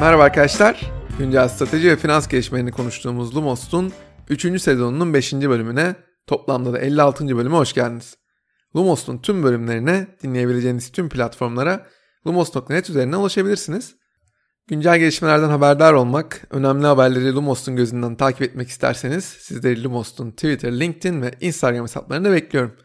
Merhaba 0.00 0.22
arkadaşlar. 0.22 0.80
Güncel 1.18 1.48
strateji 1.48 1.90
ve 1.90 1.96
finans 1.96 2.28
gelişmelerini 2.28 2.72
konuştuğumuz 2.72 3.36
Lumos'un 3.36 3.92
3. 4.28 4.62
sezonunun 4.62 5.14
5. 5.14 5.32
bölümüne 5.32 5.94
toplamda 6.26 6.72
da 6.72 6.78
56. 6.78 7.36
bölüme 7.36 7.56
hoş 7.56 7.72
geldiniz. 7.72 8.16
Lumos'un 8.76 9.18
tüm 9.18 9.42
bölümlerine 9.42 10.06
dinleyebileceğiniz 10.22 10.92
tüm 10.92 11.08
platformlara 11.08 11.86
lumos.net 12.26 12.90
üzerinden 12.90 13.16
ulaşabilirsiniz. 13.16 13.94
Güncel 14.66 14.98
gelişmelerden 14.98 15.48
haberdar 15.48 15.92
olmak, 15.92 16.46
önemli 16.50 16.86
haberleri 16.86 17.34
Lumos'un 17.34 17.76
gözünden 17.76 18.14
takip 18.14 18.42
etmek 18.42 18.68
isterseniz 18.68 19.24
sizleri 19.24 19.84
Lumos'un 19.84 20.30
Twitter, 20.30 20.80
LinkedIn 20.80 21.22
ve 21.22 21.30
Instagram 21.40 21.82
hesaplarında 21.82 22.32
bekliyorum. 22.32 22.76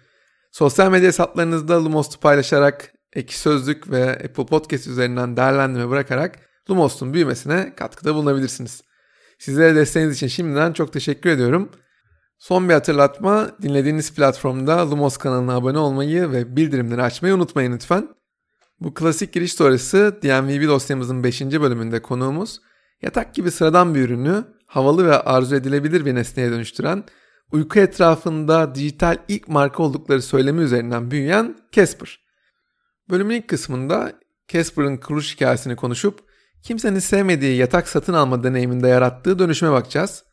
Sosyal 0.51 0.91
medya 0.91 1.07
hesaplarınızda 1.07 1.85
Lumos'u 1.85 2.19
paylaşarak, 2.19 2.93
Eki 3.13 3.39
Sözlük 3.39 3.91
ve 3.91 4.09
Apple 4.09 4.45
Podcast 4.45 4.87
üzerinden 4.87 5.37
değerlendirme 5.37 5.89
bırakarak 5.89 6.39
Lumos'un 6.69 7.13
büyümesine 7.13 7.73
katkıda 7.75 8.15
bulunabilirsiniz. 8.15 8.83
Sizlere 9.39 9.75
desteğiniz 9.75 10.15
için 10.15 10.27
şimdiden 10.27 10.73
çok 10.73 10.93
teşekkür 10.93 11.29
ediyorum. 11.29 11.69
Son 12.39 12.69
bir 12.69 12.73
hatırlatma, 12.73 13.51
dinlediğiniz 13.61 14.13
platformda 14.13 14.91
Lumos 14.91 15.17
kanalına 15.17 15.55
abone 15.55 15.77
olmayı 15.77 16.31
ve 16.31 16.55
bildirimleri 16.55 17.01
açmayı 17.01 17.35
unutmayın 17.35 17.73
lütfen. 17.73 18.07
Bu 18.79 18.93
klasik 18.93 19.33
giriş 19.33 19.53
sonrası 19.53 20.19
DMVB 20.21 20.67
dosyamızın 20.67 21.23
5. 21.23 21.41
bölümünde 21.41 22.01
konuğumuz, 22.01 22.61
yatak 23.01 23.33
gibi 23.33 23.51
sıradan 23.51 23.95
bir 23.95 24.01
ürünü 24.01 24.43
havalı 24.65 25.07
ve 25.07 25.19
arzu 25.19 25.55
edilebilir 25.55 26.05
bir 26.05 26.15
nesneye 26.15 26.51
dönüştüren, 26.51 27.03
uyku 27.51 27.79
etrafında 27.79 28.75
dijital 28.75 29.17
ilk 29.27 29.47
marka 29.47 29.83
oldukları 29.83 30.21
söylemi 30.21 30.61
üzerinden 30.61 31.11
büyüyen 31.11 31.57
Casper. 31.71 32.19
Bölümün 33.09 33.35
ilk 33.35 33.47
kısmında 33.47 34.13
Casper'ın 34.47 34.97
kuruluş 34.97 35.35
hikayesini 35.35 35.75
konuşup 35.75 36.19
kimsenin 36.61 36.99
sevmediği 36.99 37.57
yatak 37.57 37.87
satın 37.87 38.13
alma 38.13 38.43
deneyiminde 38.43 38.87
yarattığı 38.87 39.39
dönüşüme 39.39 39.71
bakacağız. 39.71 40.23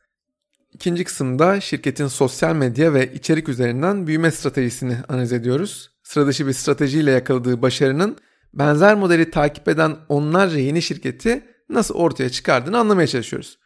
İkinci 0.73 1.05
kısımda 1.05 1.61
şirketin 1.61 2.07
sosyal 2.07 2.55
medya 2.55 2.95
ve 2.95 3.13
içerik 3.13 3.49
üzerinden 3.49 4.07
büyüme 4.07 4.31
stratejisini 4.31 4.97
analiz 5.09 5.33
ediyoruz. 5.33 5.91
Sıra 6.03 6.27
dışı 6.27 6.47
bir 6.47 6.53
stratejiyle 6.53 7.11
yakaladığı 7.11 7.63
başarının 7.63 8.17
benzer 8.55 8.95
modeli 8.95 9.31
takip 9.31 9.69
eden 9.69 9.97
onlarca 10.09 10.59
yeni 10.59 10.83
şirketi 10.83 11.45
nasıl 11.69 11.95
ortaya 11.95 12.31
çıkardığını 12.31 12.79
anlamaya 12.79 13.07
çalışıyoruz. 13.07 13.59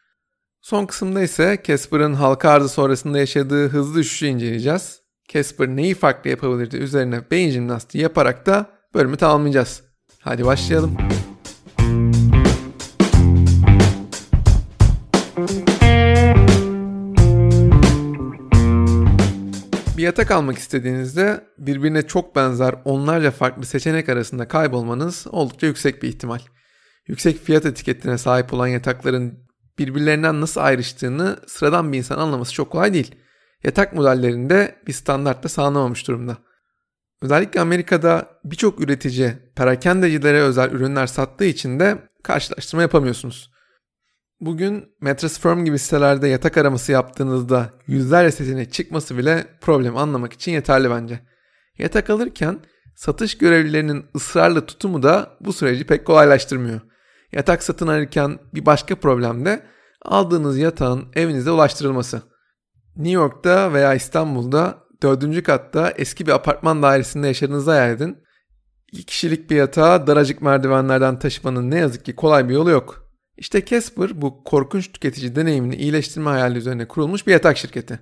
Son 0.60 0.86
kısımda 0.86 1.22
ise 1.22 1.62
Casper'ın 1.64 2.14
halka 2.14 2.50
arzı 2.50 2.68
sonrasında 2.68 3.18
yaşadığı 3.18 3.68
hızlı 3.68 3.98
düşüşü 3.98 4.26
inceleyeceğiz. 4.26 5.00
Casper 5.28 5.68
neyi 5.68 5.94
farklı 5.94 6.30
yapabilirdi 6.30 6.76
üzerine 6.76 7.30
beyin 7.30 7.50
jimnastiği 7.50 8.02
yaparak 8.02 8.46
da 8.46 8.66
bölümü 8.94 9.16
tamamlayacağız. 9.16 9.82
Hadi 10.20 10.44
başlayalım. 10.44 10.98
Bir 10.98 11.25
yatak 20.06 20.30
almak 20.30 20.58
istediğinizde 20.58 21.44
birbirine 21.58 22.06
çok 22.06 22.36
benzer 22.36 22.74
onlarca 22.84 23.30
farklı 23.30 23.66
seçenek 23.66 24.08
arasında 24.08 24.48
kaybolmanız 24.48 25.26
oldukça 25.30 25.66
yüksek 25.66 26.02
bir 26.02 26.08
ihtimal. 26.08 26.38
Yüksek 27.06 27.44
fiyat 27.44 27.66
etiketine 27.66 28.18
sahip 28.18 28.52
olan 28.52 28.66
yatakların 28.66 29.38
birbirlerinden 29.78 30.40
nasıl 30.40 30.60
ayrıştığını 30.60 31.36
sıradan 31.46 31.92
bir 31.92 31.98
insan 31.98 32.18
anlaması 32.18 32.52
çok 32.52 32.70
kolay 32.70 32.94
değil. 32.94 33.14
Yatak 33.64 33.92
modellerinde 33.92 34.76
bir 34.86 34.92
standartta 34.92 35.48
sağlanamamış 35.48 36.08
durumda. 36.08 36.36
Özellikle 37.22 37.60
Amerika'da 37.60 38.28
birçok 38.44 38.80
üretici 38.80 39.32
perakendecilere 39.56 40.40
özel 40.40 40.70
ürünler 40.70 41.06
sattığı 41.06 41.44
için 41.44 41.80
de 41.80 41.98
karşılaştırma 42.22 42.82
yapamıyorsunuz. 42.82 43.50
Bugün 44.40 44.88
Mattress 45.00 45.40
Firm 45.40 45.64
gibi 45.64 45.78
sitelerde 45.78 46.28
yatak 46.28 46.56
araması 46.56 46.92
yaptığınızda 46.92 47.70
yüzlerce 47.86 48.30
seçenek 48.30 48.72
çıkması 48.72 49.18
bile 49.18 49.46
problemi 49.60 49.98
anlamak 49.98 50.32
için 50.32 50.52
yeterli 50.52 50.90
bence. 50.90 51.20
Yatak 51.78 52.10
alırken 52.10 52.58
satış 52.94 53.38
görevlilerinin 53.38 54.06
ısrarlı 54.16 54.66
tutumu 54.66 55.02
da 55.02 55.36
bu 55.40 55.52
süreci 55.52 55.86
pek 55.86 56.04
kolaylaştırmıyor. 56.06 56.80
Yatak 57.32 57.62
satın 57.62 57.86
alırken 57.86 58.38
bir 58.54 58.66
başka 58.66 58.96
problem 58.96 59.44
de 59.44 59.62
aldığınız 60.02 60.58
yatağın 60.58 61.04
evinize 61.14 61.50
ulaştırılması. 61.50 62.22
New 62.96 63.12
York'ta 63.12 63.72
veya 63.72 63.94
İstanbul'da 63.94 64.78
dördüncü 65.02 65.42
katta 65.42 65.90
eski 65.90 66.26
bir 66.26 66.32
apartman 66.32 66.82
dairesinde 66.82 67.26
yaşadığınızı 67.26 67.70
hayal. 67.70 68.14
İki 68.92 69.06
kişilik 69.06 69.50
bir 69.50 69.56
yatağı 69.56 70.06
daracık 70.06 70.42
merdivenlerden 70.42 71.18
taşımanın 71.18 71.70
ne 71.70 71.78
yazık 71.78 72.04
ki 72.04 72.16
kolay 72.16 72.48
bir 72.48 72.54
yolu 72.54 72.70
yok. 72.70 73.05
İşte 73.36 73.64
Casper 73.64 74.22
bu 74.22 74.44
korkunç 74.44 74.92
tüketici 74.92 75.36
deneyimini 75.36 75.76
iyileştirme 75.76 76.30
hayali 76.30 76.58
üzerine 76.58 76.88
kurulmuş 76.88 77.26
bir 77.26 77.32
yatak 77.32 77.58
şirketi. 77.58 78.00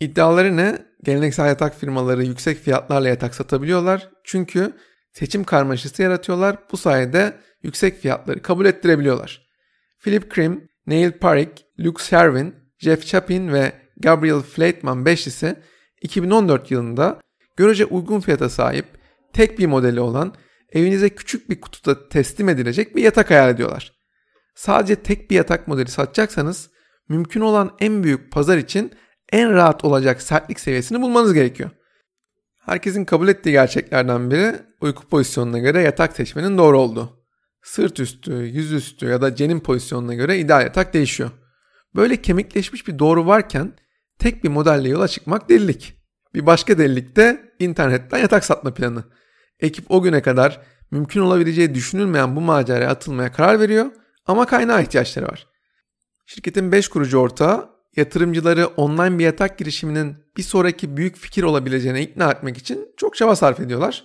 İddiaları 0.00 0.56
ne? 0.56 0.78
Geleneksel 1.04 1.46
yatak 1.46 1.78
firmaları 1.78 2.24
yüksek 2.24 2.58
fiyatlarla 2.58 3.08
yatak 3.08 3.34
satabiliyorlar. 3.34 4.10
Çünkü 4.24 4.72
seçim 5.12 5.44
karmaşası 5.44 6.02
yaratıyorlar. 6.02 6.56
Bu 6.72 6.76
sayede 6.76 7.36
yüksek 7.62 8.00
fiyatları 8.00 8.42
kabul 8.42 8.66
ettirebiliyorlar. 8.66 9.46
Philip 9.98 10.30
Krim, 10.30 10.68
Neil 10.86 11.12
Parik, 11.12 11.64
Luke 11.80 12.02
Sherwin, 12.02 12.54
Jeff 12.78 13.06
Chapin 13.06 13.52
ve 13.52 13.72
Gabriel 13.96 14.40
Fleitman 14.40 15.04
beşlisi 15.04 15.56
2014 16.02 16.70
yılında 16.70 17.20
görece 17.56 17.84
uygun 17.84 18.20
fiyata 18.20 18.48
sahip 18.48 18.86
tek 19.32 19.58
bir 19.58 19.66
modeli 19.66 20.00
olan 20.00 20.34
evinize 20.72 21.08
küçük 21.08 21.50
bir 21.50 21.60
kutuda 21.60 22.08
teslim 22.08 22.48
edilecek 22.48 22.96
bir 22.96 23.02
yatak 23.02 23.30
hayal 23.30 23.50
ediyorlar 23.50 23.95
sadece 24.56 24.96
tek 24.96 25.30
bir 25.30 25.36
yatak 25.36 25.68
modeli 25.68 25.90
satacaksanız 25.90 26.70
mümkün 27.08 27.40
olan 27.40 27.76
en 27.80 28.04
büyük 28.04 28.32
pazar 28.32 28.58
için 28.58 28.92
en 29.32 29.52
rahat 29.52 29.84
olacak 29.84 30.22
sertlik 30.22 30.60
seviyesini 30.60 31.02
bulmanız 31.02 31.34
gerekiyor. 31.34 31.70
Herkesin 32.58 33.04
kabul 33.04 33.28
ettiği 33.28 33.50
gerçeklerden 33.50 34.30
biri 34.30 34.54
uyku 34.80 35.08
pozisyonuna 35.08 35.58
göre 35.58 35.82
yatak 35.82 36.16
seçmenin 36.16 36.58
doğru 36.58 36.78
olduğu. 36.78 37.26
Sırt 37.62 38.00
üstü, 38.00 38.32
yüzüstü 38.32 39.06
ya 39.06 39.22
da 39.22 39.34
cenin 39.34 39.60
pozisyonuna 39.60 40.14
göre 40.14 40.38
ideal 40.38 40.62
yatak 40.62 40.94
değişiyor. 40.94 41.30
Böyle 41.94 42.22
kemikleşmiş 42.22 42.88
bir 42.88 42.98
doğru 42.98 43.26
varken 43.26 43.72
tek 44.18 44.44
bir 44.44 44.48
modelle 44.48 44.88
yola 44.88 45.08
çıkmak 45.08 45.48
delilik. 45.48 45.94
Bir 46.34 46.46
başka 46.46 46.78
delilik 46.78 47.16
de 47.16 47.52
internetten 47.58 48.18
yatak 48.18 48.44
satma 48.44 48.74
planı. 48.74 49.04
Ekip 49.60 49.90
o 49.90 50.02
güne 50.02 50.22
kadar 50.22 50.60
mümkün 50.90 51.20
olabileceği 51.20 51.74
düşünülmeyen 51.74 52.36
bu 52.36 52.40
maceraya 52.40 52.90
atılmaya 52.90 53.32
karar 53.32 53.60
veriyor 53.60 53.86
ama 54.26 54.46
kaynağa 54.46 54.80
ihtiyaçları 54.80 55.26
var. 55.26 55.46
Şirketin 56.26 56.72
5 56.72 56.88
kurucu 56.88 57.18
ortağı 57.18 57.70
yatırımcıları 57.96 58.66
online 58.66 59.18
bir 59.18 59.24
yatak 59.24 59.58
girişiminin 59.58 60.16
bir 60.36 60.42
sonraki 60.42 60.96
büyük 60.96 61.16
fikir 61.16 61.42
olabileceğine 61.42 62.02
ikna 62.02 62.30
etmek 62.30 62.58
için 62.58 62.88
çok 62.96 63.16
çaba 63.16 63.36
sarf 63.36 63.60
ediyorlar. 63.60 64.04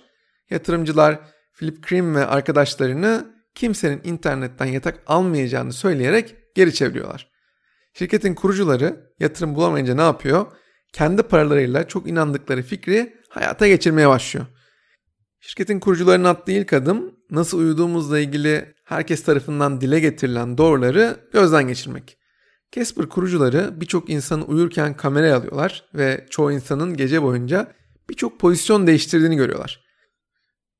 Yatırımcılar 0.50 1.18
Philip 1.54 1.82
Krim 1.82 2.14
ve 2.14 2.26
arkadaşlarını 2.26 3.26
kimsenin 3.54 4.00
internetten 4.04 4.66
yatak 4.66 5.02
almayacağını 5.06 5.72
söyleyerek 5.72 6.36
geri 6.54 6.74
çeviriyorlar. 6.74 7.32
Şirketin 7.94 8.34
kurucuları 8.34 9.12
yatırım 9.20 9.54
bulamayınca 9.54 9.94
ne 9.94 10.02
yapıyor? 10.02 10.46
Kendi 10.92 11.22
paralarıyla 11.22 11.88
çok 11.88 12.08
inandıkları 12.08 12.62
fikri 12.62 13.16
hayata 13.28 13.68
geçirmeye 13.68 14.08
başlıyor. 14.08 14.46
Şirketin 15.40 15.80
kurucularının 15.80 16.24
attığı 16.24 16.52
ilk 16.52 16.72
adım 16.72 17.14
nasıl 17.30 17.58
uyuduğumuzla 17.58 18.18
ilgili 18.18 18.71
herkes 18.84 19.24
tarafından 19.24 19.80
dile 19.80 20.00
getirilen 20.00 20.58
doğruları 20.58 21.16
gözden 21.32 21.68
geçirmek. 21.68 22.18
Casper 22.72 23.08
kurucuları 23.08 23.80
birçok 23.80 24.10
insanı 24.10 24.44
uyurken 24.44 24.96
kameraya 24.96 25.36
alıyorlar 25.36 25.84
ve 25.94 26.26
çoğu 26.30 26.52
insanın 26.52 26.96
gece 26.96 27.22
boyunca 27.22 27.72
birçok 28.10 28.40
pozisyon 28.40 28.86
değiştirdiğini 28.86 29.36
görüyorlar. 29.36 29.84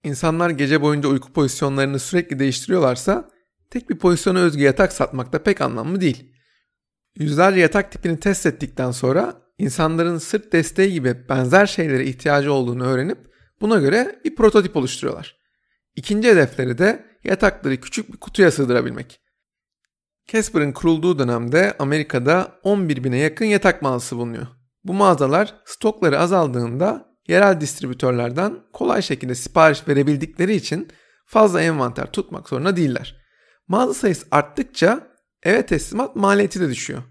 İnsanlar 0.05 0.51
gece 0.51 0.81
boyunca 0.81 1.09
uyku 1.09 1.33
pozisyonlarını 1.33 1.99
sürekli 1.99 2.39
değiştiriyorlarsa 2.39 3.31
tek 3.71 3.91
bir 3.91 3.99
pozisyona 3.99 4.39
özgü 4.39 4.63
yatak 4.63 4.93
satmak 4.93 5.33
da 5.33 5.43
pek 5.43 5.61
anlamlı 5.61 6.01
değil. 6.01 6.33
Yüzlerce 7.17 7.61
yatak 7.61 7.93
tipini 7.93 8.21
test 8.21 8.47
ettikten 8.47 8.91
sonra 8.91 9.43
insanların 9.59 10.19
sırt 10.19 10.53
desteği 10.53 10.93
gibi 10.93 11.29
benzer 11.29 11.67
şeylere 11.67 12.05
ihtiyacı 12.05 12.53
olduğunu 12.53 12.85
öğrenip 12.85 13.19
buna 13.61 13.79
göre 13.79 14.21
bir 14.25 14.37
prototip 14.37 14.77
oluşturuyorlar. 14.77 15.37
İkinci 15.97 16.29
hedefleri 16.29 16.79
de 16.79 17.12
yatakları 17.25 17.81
küçük 17.81 18.13
bir 18.13 18.19
kutuya 18.19 18.51
sığdırabilmek. 18.51 19.21
Casper'ın 20.27 20.73
kurulduğu 20.73 21.19
dönemde 21.19 21.75
Amerika'da 21.79 22.59
11 22.63 23.05
bine 23.05 23.19
yakın 23.19 23.45
yatak 23.45 23.83
mağazası 23.83 24.17
bulunuyor. 24.17 24.47
Bu 24.85 24.95
mağazalar 24.95 25.55
stokları 25.65 26.19
azaldığında 26.19 27.17
yerel 27.29 27.61
distribütörlerden 27.61 28.59
kolay 28.73 29.03
şekilde 29.03 29.35
sipariş 29.35 29.89
verebildikleri 29.89 30.55
için 30.55 30.89
fazla 31.27 31.63
envanter 31.63 32.13
tutmak 32.13 32.49
zorunda 32.49 32.77
değiller. 32.77 33.17
Mağaza 33.69 33.95
sayısı 33.95 34.27
arttıkça 34.31 35.07
eve 35.43 35.67
teslimat 35.67 36.17
maliyeti 36.17 36.61
de 36.61 36.69
düşüyor. 36.69 37.03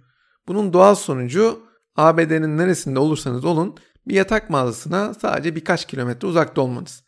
Bunun 0.48 0.74
doğal 0.74 0.96
sonucu 0.96 1.60
ABD'nin 1.96 2.58
neresinde 2.58 3.00
olursanız 3.00 3.46
olun 3.46 3.78
bir 4.08 4.16
yatak 4.16 4.50
mağazasına 4.50 5.14
sadece 5.14 5.56
birkaç 5.56 5.86
kilometre 5.86 6.28
uzakta 6.28 6.62
olmanız. 6.62 7.04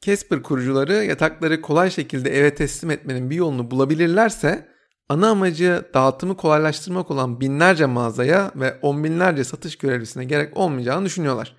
Casper 0.00 0.42
kurucuları 0.42 0.92
yatakları 0.92 1.60
kolay 1.60 1.90
şekilde 1.90 2.38
eve 2.38 2.54
teslim 2.54 2.90
etmenin 2.90 3.30
bir 3.30 3.36
yolunu 3.36 3.70
bulabilirlerse 3.70 4.68
ana 5.08 5.30
amacı 5.30 5.84
dağıtımı 5.94 6.36
kolaylaştırmak 6.36 7.10
olan 7.10 7.40
binlerce 7.40 7.86
mağazaya 7.86 8.50
ve 8.56 8.78
on 8.82 9.04
binlerce 9.04 9.44
satış 9.44 9.78
görevlisine 9.78 10.24
gerek 10.24 10.56
olmayacağını 10.56 11.04
düşünüyorlar. 11.04 11.56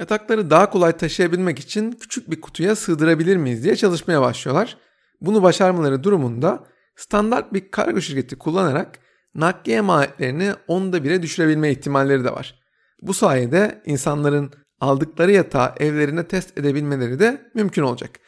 Yatakları 0.00 0.50
daha 0.50 0.70
kolay 0.70 0.96
taşıyabilmek 0.96 1.58
için 1.58 1.92
küçük 1.92 2.30
bir 2.30 2.40
kutuya 2.40 2.76
sığdırabilir 2.76 3.36
miyiz 3.36 3.64
diye 3.64 3.76
çalışmaya 3.76 4.22
başlıyorlar. 4.22 4.76
Bunu 5.20 5.42
başarmaları 5.42 6.04
durumunda 6.04 6.64
standart 6.96 7.52
bir 7.52 7.70
kargo 7.70 8.00
şirketi 8.00 8.36
kullanarak 8.36 8.98
nakliye 9.34 9.80
maliyetlerini 9.80 10.52
onda 10.68 11.04
bire 11.04 11.22
düşürebilme 11.22 11.70
ihtimalleri 11.70 12.24
de 12.24 12.32
var. 12.32 12.60
Bu 13.02 13.14
sayede 13.14 13.82
insanların 13.86 14.52
aldıkları 14.80 15.32
yatağı 15.32 15.74
evlerine 15.80 16.28
test 16.28 16.58
edebilmeleri 16.58 17.18
de 17.18 17.50
mümkün 17.54 17.82
olacak. 17.82 18.20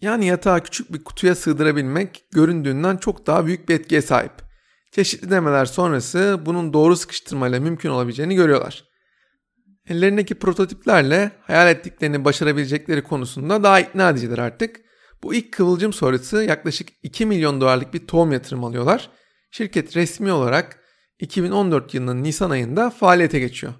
Yani 0.00 0.26
yatağı 0.26 0.62
küçük 0.62 0.92
bir 0.92 1.04
kutuya 1.04 1.34
sığdırabilmek 1.34 2.24
göründüğünden 2.32 2.96
çok 2.96 3.26
daha 3.26 3.46
büyük 3.46 3.68
bir 3.68 3.74
etkiye 3.74 4.02
sahip. 4.02 4.32
Çeşitli 4.92 5.30
demeler 5.30 5.64
sonrası 5.64 6.40
bunun 6.46 6.72
doğru 6.72 6.96
sıkıştırmayla 6.96 7.60
mümkün 7.60 7.90
olabileceğini 7.90 8.34
görüyorlar. 8.34 8.84
Ellerindeki 9.88 10.34
prototiplerle 10.34 11.30
hayal 11.40 11.68
ettiklerini 11.68 12.24
başarabilecekleri 12.24 13.02
konusunda 13.02 13.62
daha 13.62 13.80
ikna 13.80 14.10
ediciler 14.10 14.38
artık. 14.38 14.80
Bu 15.22 15.34
ilk 15.34 15.52
kıvılcım 15.52 15.92
sonrası 15.92 16.42
yaklaşık 16.42 16.88
2 17.02 17.26
milyon 17.26 17.60
dolarlık 17.60 17.94
bir 17.94 18.06
tohum 18.06 18.32
yatırım 18.32 18.64
alıyorlar. 18.64 19.10
Şirket 19.50 19.96
resmi 19.96 20.32
olarak 20.32 20.78
2014 21.18 21.94
yılının 21.94 22.22
Nisan 22.22 22.50
ayında 22.50 22.90
faaliyete 22.90 23.38
geçiyor. 23.38 23.74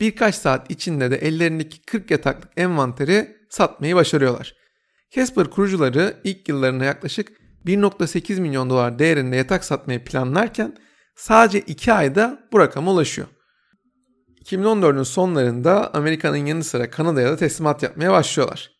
Birkaç 0.00 0.34
saat 0.34 0.70
içinde 0.70 1.10
de 1.10 1.16
ellerindeki 1.16 1.82
40 1.82 2.10
yataklık 2.10 2.52
envanteri 2.56 3.36
satmayı 3.50 3.94
başarıyorlar. 3.94 4.54
Casper 5.10 5.50
kurucuları 5.50 6.16
ilk 6.24 6.48
yıllarında 6.48 6.84
yaklaşık 6.84 7.28
1.8 7.66 8.40
milyon 8.40 8.70
dolar 8.70 8.98
değerinde 8.98 9.36
yatak 9.36 9.64
satmayı 9.64 10.04
planlarken 10.04 10.76
sadece 11.14 11.60
2 11.60 11.92
ayda 11.92 12.48
bu 12.52 12.58
rakama 12.58 12.92
ulaşıyor. 12.92 13.28
2014'ün 14.44 15.02
sonlarında 15.02 15.94
Amerika'nın 15.94 16.46
yanı 16.46 16.64
sıra 16.64 16.90
Kanada'ya 16.90 17.30
da 17.30 17.36
teslimat 17.36 17.82
yapmaya 17.82 18.12
başlıyorlar. 18.12 18.70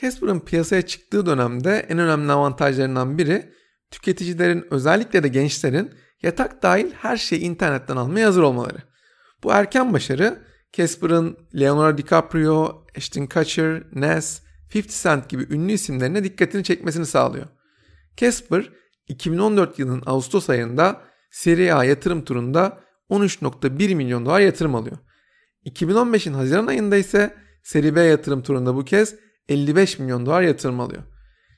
Casper'ın 0.00 0.40
piyasaya 0.40 0.82
çıktığı 0.82 1.26
dönemde 1.26 1.86
en 1.88 1.98
önemli 1.98 2.32
avantajlarından 2.32 3.18
biri 3.18 3.52
tüketicilerin 3.90 4.66
özellikle 4.70 5.22
de 5.22 5.28
gençlerin 5.28 5.90
yatak 6.22 6.62
dahil 6.62 6.92
her 6.92 7.16
şeyi 7.16 7.40
internetten 7.40 7.96
almaya 7.96 8.26
hazır 8.26 8.42
olmaları. 8.42 8.78
Bu 9.42 9.52
erken 9.52 9.92
başarı 9.92 10.38
Casper'ın 10.72 11.36
Leonardo 11.60 11.98
DiCaprio, 11.98 12.86
Ashton 12.96 13.26
Kutcher, 13.26 13.82
Nas, 13.92 14.40
50 14.74 14.88
Cent 14.88 15.28
gibi 15.28 15.46
ünlü 15.50 15.72
isimlerine 15.72 16.24
dikkatini 16.24 16.64
çekmesini 16.64 17.06
sağlıyor. 17.06 17.46
Casper 18.16 18.70
2014 19.08 19.78
yılının 19.78 20.02
Ağustos 20.06 20.50
ayında 20.50 21.00
Serie 21.30 21.72
A 21.72 21.84
yatırım 21.84 22.24
turunda 22.24 22.80
13.1 23.10 23.94
milyon 23.94 24.26
dolar 24.26 24.40
yatırım 24.40 24.74
alıyor. 24.74 24.96
2015'in 25.66 26.34
Haziran 26.34 26.66
ayında 26.66 26.96
ise 26.96 27.34
Serie 27.62 27.94
B 27.94 28.02
yatırım 28.02 28.42
turunda 28.42 28.74
bu 28.76 28.84
kez 28.84 29.14
55 29.48 29.98
milyon 29.98 30.26
dolar 30.26 30.42
yatırım 30.42 30.80
alıyor. 30.80 31.02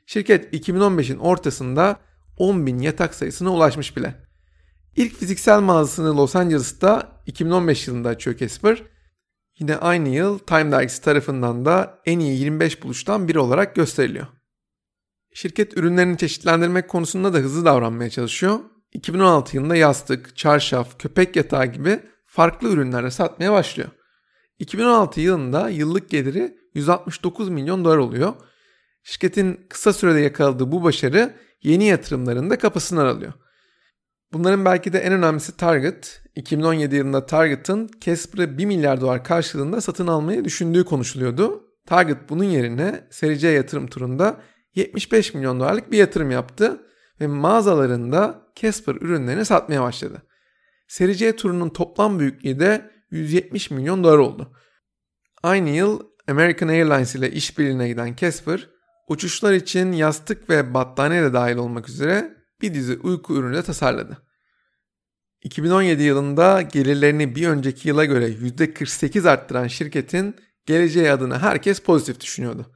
Şirket 0.07 0.55
2015'in 0.55 1.19
ortasında 1.19 2.01
10 2.37 2.67
bin 2.67 2.79
yatak 2.79 3.15
sayısına 3.15 3.53
ulaşmış 3.53 3.97
bile. 3.97 4.15
İlk 4.97 5.15
fiziksel 5.15 5.61
mağazasını 5.61 6.17
Los 6.17 6.37
Angeles'ta 6.37 7.23
2015 7.27 7.89
yılında 7.89 8.09
açıyor 8.09 8.37
Casper. 8.37 8.83
Yine 9.61 9.77
aynı 9.77 10.09
yıl 10.09 10.39
Time 10.39 10.73
dergisi 10.73 11.03
tarafından 11.03 11.65
da 11.65 12.01
en 12.07 12.19
iyi 12.19 12.41
25 12.41 12.83
buluştan 12.83 13.29
biri 13.29 13.39
olarak 13.39 13.75
gösteriliyor. 13.75 14.27
Şirket 15.35 15.77
ürünlerini 15.77 16.19
çeşitlendirmek 16.19 16.89
konusunda 16.89 17.35
da 17.35 17.39
hızlı 17.39 17.65
davranmaya 17.65 18.11
çalışıyor. 18.11 18.59
2016 18.93 19.57
yılında 19.57 19.77
yastık, 19.77 20.37
çarşaf, 20.37 20.99
köpek 20.99 21.37
yatağı 21.37 21.67
gibi 21.67 22.01
farklı 22.27 22.69
ürünlerle 22.69 23.11
satmaya 23.11 23.53
başlıyor. 23.53 23.89
2016 24.59 25.21
yılında 25.21 25.69
yıllık 25.69 26.11
geliri 26.11 26.57
169 26.75 27.49
milyon 27.49 27.85
dolar 27.85 27.97
oluyor. 27.97 28.35
Şirketin 29.03 29.67
kısa 29.69 29.93
sürede 29.93 30.21
yakaladığı 30.21 30.73
bu 30.73 30.83
başarı 30.83 31.35
yeni 31.63 31.85
yatırımlarında 31.85 32.59
kapısını 32.59 33.01
aralıyor. 33.01 33.33
Bunların 34.33 34.65
belki 34.65 34.93
de 34.93 34.99
en 34.99 35.13
önemlisi 35.13 35.57
Target. 35.57 36.23
2017 36.37 36.97
yılında 36.97 37.27
Target'ın 37.27 37.91
Casper'ı 38.01 38.59
1 38.59 38.67
milyar 38.67 39.01
dolar 39.01 39.25
karşılığında 39.25 39.81
satın 39.81 40.07
almayı 40.07 40.45
düşündüğü 40.45 40.85
konuşuluyordu. 40.85 41.65
Target 41.87 42.19
bunun 42.29 42.45
yerine 42.45 43.05
Serie 43.11 43.37
C 43.37 43.49
yatırım 43.49 43.87
turunda 43.87 44.41
75 44.75 45.35
milyon 45.35 45.61
dolarlık 45.61 45.93
bir 45.93 45.99
yatırım 45.99 46.31
yaptı 46.31 46.81
ve 47.21 47.27
mağazalarında 47.27 48.43
Casper 48.57 48.95
ürünlerini 48.95 49.45
satmaya 49.45 49.83
başladı. 49.83 50.23
Serie 50.89 51.15
C 51.15 51.37
turunun 51.37 51.69
toplam 51.69 52.19
büyüklüğü 52.19 52.61
de 52.61 52.91
170 53.11 53.71
milyon 53.71 54.05
dolar 54.05 54.19
oldu. 54.19 54.53
Aynı 55.43 55.71
yıl 55.71 56.01
American 56.29 56.69
Airlines 56.69 57.15
ile 57.15 57.31
işbirliğine 57.31 57.89
giden 57.89 58.17
Casper, 58.17 58.69
uçuşlar 59.09 59.53
için 59.53 59.93
yastık 59.93 60.51
ve 60.51 60.75
battaniye 60.75 61.23
de 61.23 61.33
dahil 61.33 61.57
olmak 61.57 61.89
üzere 61.89 62.40
bir 62.63 62.75
dizi 62.75 62.99
uyku 63.03 63.35
ürünü 63.35 63.57
de 63.57 63.63
tasarladı. 63.63 64.19
2017 65.43 66.03
yılında 66.03 66.63
gelirlerini 66.63 67.35
bir 67.35 67.49
önceki 67.49 67.89
yıla 67.89 68.05
göre 68.05 68.29
%48 68.29 69.31
arttıran 69.31 69.67
şirketin 69.67 70.37
geleceği 70.67 71.11
adına 71.11 71.43
herkes 71.43 71.81
pozitif 71.81 72.21
düşünüyordu. 72.21 72.67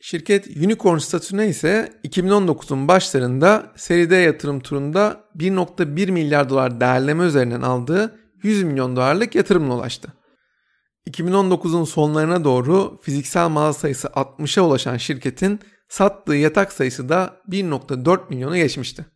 Şirket 0.00 0.46
unicorn 0.46 0.98
statüsüne 0.98 1.48
ise 1.48 2.00
2019'un 2.04 2.88
başlarında 2.88 3.72
seri 3.76 4.10
D 4.10 4.16
yatırım 4.16 4.60
turunda 4.60 5.24
1.1 5.36 6.10
milyar 6.10 6.48
dolar 6.48 6.80
değerleme 6.80 7.24
üzerinden 7.24 7.62
aldığı 7.62 8.18
100 8.42 8.62
milyon 8.62 8.96
dolarlık 8.96 9.34
yatırımla 9.34 9.74
ulaştı. 9.74 10.12
2019'un 11.10 11.84
sonlarına 11.84 12.44
doğru 12.44 12.98
fiziksel 13.02 13.48
mağaza 13.48 13.78
sayısı 13.78 14.08
60'a 14.08 14.62
ulaşan 14.62 14.96
şirketin 14.96 15.60
sattığı 15.92 16.34
yatak 16.34 16.72
sayısı 16.72 17.08
da 17.08 17.36
1.4 17.48 18.28
milyonu 18.28 18.56
geçmişti. 18.56 19.06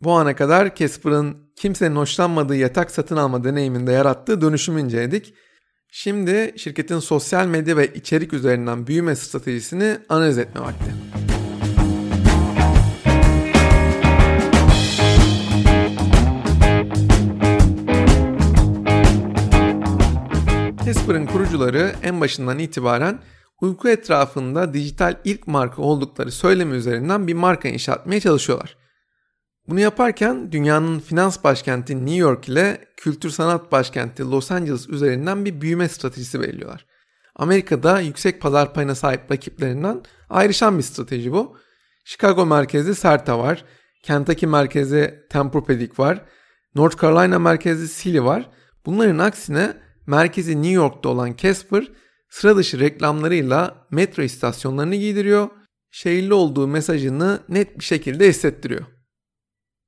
Bu 0.00 0.12
ana 0.12 0.36
kadar 0.36 0.74
Casper'ın 0.74 1.52
kimsenin 1.56 1.96
hoşlanmadığı 1.96 2.56
yatak 2.56 2.90
satın 2.90 3.16
alma 3.16 3.44
deneyiminde 3.44 3.92
yarattığı 3.92 4.40
dönüşümü 4.40 4.80
inceledik 4.80 5.34
Şimdi 5.92 6.54
şirketin 6.56 6.98
sosyal 6.98 7.46
medya 7.46 7.76
ve 7.76 7.86
içerik 7.94 8.32
üzerinden 8.32 8.86
büyüme 8.86 9.16
stratejisini 9.16 9.98
analiz 10.08 10.38
etme 10.38 10.60
vakti. 10.60 10.90
Casper'ın 20.86 21.26
kurucuları 21.26 21.92
en 22.02 22.20
başından 22.20 22.58
itibaren 22.58 23.18
uyku 23.60 23.88
etrafında 23.88 24.74
dijital 24.74 25.16
ilk 25.24 25.46
marka 25.46 25.82
oldukları 25.82 26.32
söylemi 26.32 26.76
üzerinden 26.76 27.26
bir 27.26 27.34
marka 27.34 27.68
inşa 27.68 27.92
etmeye 27.94 28.20
çalışıyorlar. 28.20 28.76
Bunu 29.68 29.80
yaparken 29.80 30.52
dünyanın 30.52 31.00
finans 31.00 31.44
başkenti 31.44 32.06
New 32.06 32.16
York 32.16 32.48
ile 32.48 32.84
kültür 32.96 33.30
sanat 33.30 33.72
başkenti 33.72 34.30
Los 34.30 34.50
Angeles 34.50 34.88
üzerinden 34.88 35.44
bir 35.44 35.60
büyüme 35.60 35.88
stratejisi 35.88 36.40
belirliyorlar. 36.40 36.86
Amerika'da 37.36 38.00
yüksek 38.00 38.40
pazar 38.40 38.74
payına 38.74 38.94
sahip 38.94 39.32
rakiplerinden 39.32 40.02
ayrışan 40.30 40.78
bir 40.78 40.82
strateji 40.82 41.32
bu. 41.32 41.56
Chicago 42.04 42.46
merkezli 42.46 42.94
Serta 42.94 43.38
var. 43.38 43.64
Kentucky 44.02 44.50
merkezi 44.50 45.24
Tempur-Pedic 45.30 45.98
var. 45.98 46.24
North 46.74 47.02
Carolina 47.02 47.38
merkezli 47.38 47.88
Silly 47.88 48.22
var. 48.22 48.50
Bunların 48.86 49.18
aksine 49.18 49.76
merkezi 50.06 50.62
New 50.62 50.72
York'ta 50.72 51.08
olan 51.08 51.36
Casper 51.36 51.92
sıra 52.30 52.56
dışı 52.56 52.80
reklamlarıyla 52.80 53.86
metro 53.90 54.22
istasyonlarını 54.22 54.96
giydiriyor. 54.96 55.48
Şehirli 55.90 56.34
olduğu 56.34 56.66
mesajını 56.68 57.40
net 57.48 57.78
bir 57.78 57.84
şekilde 57.84 58.28
hissettiriyor. 58.28 58.86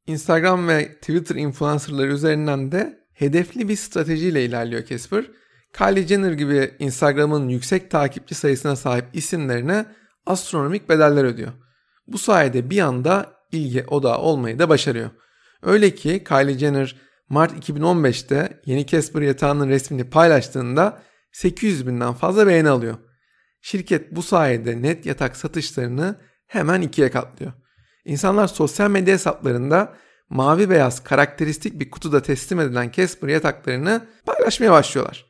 Instagram 0.07 0.69
ve 0.69 0.95
Twitter 0.95 1.37
influencerları 1.37 2.13
üzerinden 2.13 2.73
de 2.73 2.99
hedefli 3.15 3.69
bir 3.69 3.77
stratejiyle 3.77 4.45
ilerliyor 4.45 4.85
Casper. 4.85 5.25
Kylie 5.73 6.07
Jenner 6.07 6.33
gibi 6.33 6.75
Instagram'ın 6.79 7.49
yüksek 7.49 7.91
takipçi 7.91 8.35
sayısına 8.35 8.77
sahip 8.77 9.05
isimlerine 9.13 9.87
astronomik 10.27 10.89
bedeller 10.89 11.25
ödüyor. 11.25 11.53
Bu 12.07 12.19
sayede 12.19 12.71
bir 12.71 12.79
anda 12.79 13.33
ilgi 13.53 13.85
odağı 13.85 14.19
olmayı 14.19 14.59
da 14.59 14.69
başarıyor. 14.69 15.11
Öyle 15.63 15.95
ki 15.95 16.25
Kylie 16.25 16.59
Jenner 16.59 16.97
Mart 17.29 17.71
2015'te 17.71 18.61
yeni 18.67 18.87
Casper 18.87 19.23
yatağının 19.23 19.69
resmini 19.69 20.11
paylaştığında 20.11 21.03
800 21.33 21.87
binden 21.87 22.13
fazla 22.13 22.47
beğeni 22.47 22.69
alıyor. 22.69 22.97
Şirket 23.61 24.17
bu 24.17 24.23
sayede 24.23 24.83
net 24.83 25.07
yatak 25.07 25.37
satışlarını 25.37 26.17
hemen 26.47 26.83
ikiye 26.83 27.11
katlıyor. 27.11 27.53
İnsanlar 28.05 28.47
sosyal 28.47 28.91
medya 28.91 29.15
hesaplarında 29.15 29.95
mavi 30.29 30.71
beyaz 30.71 31.05
karakteristik 31.05 31.81
bir 31.81 31.91
kutuda 31.91 32.23
teslim 32.23 32.61
edilen 32.61 32.91
Casper 32.91 33.29
yataklarını 33.29 34.07
paylaşmaya 34.27 34.73
başlıyorlar. 34.73 35.27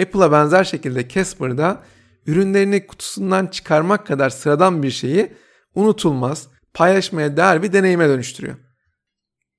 Apple'a 0.00 0.32
benzer 0.32 0.64
şekilde 0.64 1.08
Casper 1.08 1.58
da 1.58 1.82
ürünlerini 2.26 2.86
kutusundan 2.86 3.46
çıkarmak 3.46 4.06
kadar 4.06 4.30
sıradan 4.30 4.82
bir 4.82 4.90
şeyi 4.90 5.32
unutulmaz, 5.74 6.48
paylaşmaya 6.74 7.36
değer 7.36 7.62
bir 7.62 7.72
deneyime 7.72 8.08
dönüştürüyor. 8.08 8.56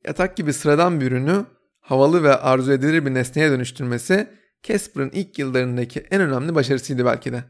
Yatak 0.06 0.38
gibi 0.38 0.54
sıradan 0.54 1.02
bir 1.02 1.12
ürünü 1.12 1.46
havalı 1.80 2.24
ve 2.24 2.36
arzu 2.36 2.72
edilir 2.72 3.06
bir 3.06 3.14
nesneye 3.14 3.52
dönüştürmesi 3.52 4.28
Casper'ın 4.64 5.10
ilk 5.10 5.40
yıllarındaki 5.40 6.00
en 6.12 6.22
önemli 6.22 6.56
başarısıydı 6.56 7.06
belki 7.06 7.34
de. 7.34 7.44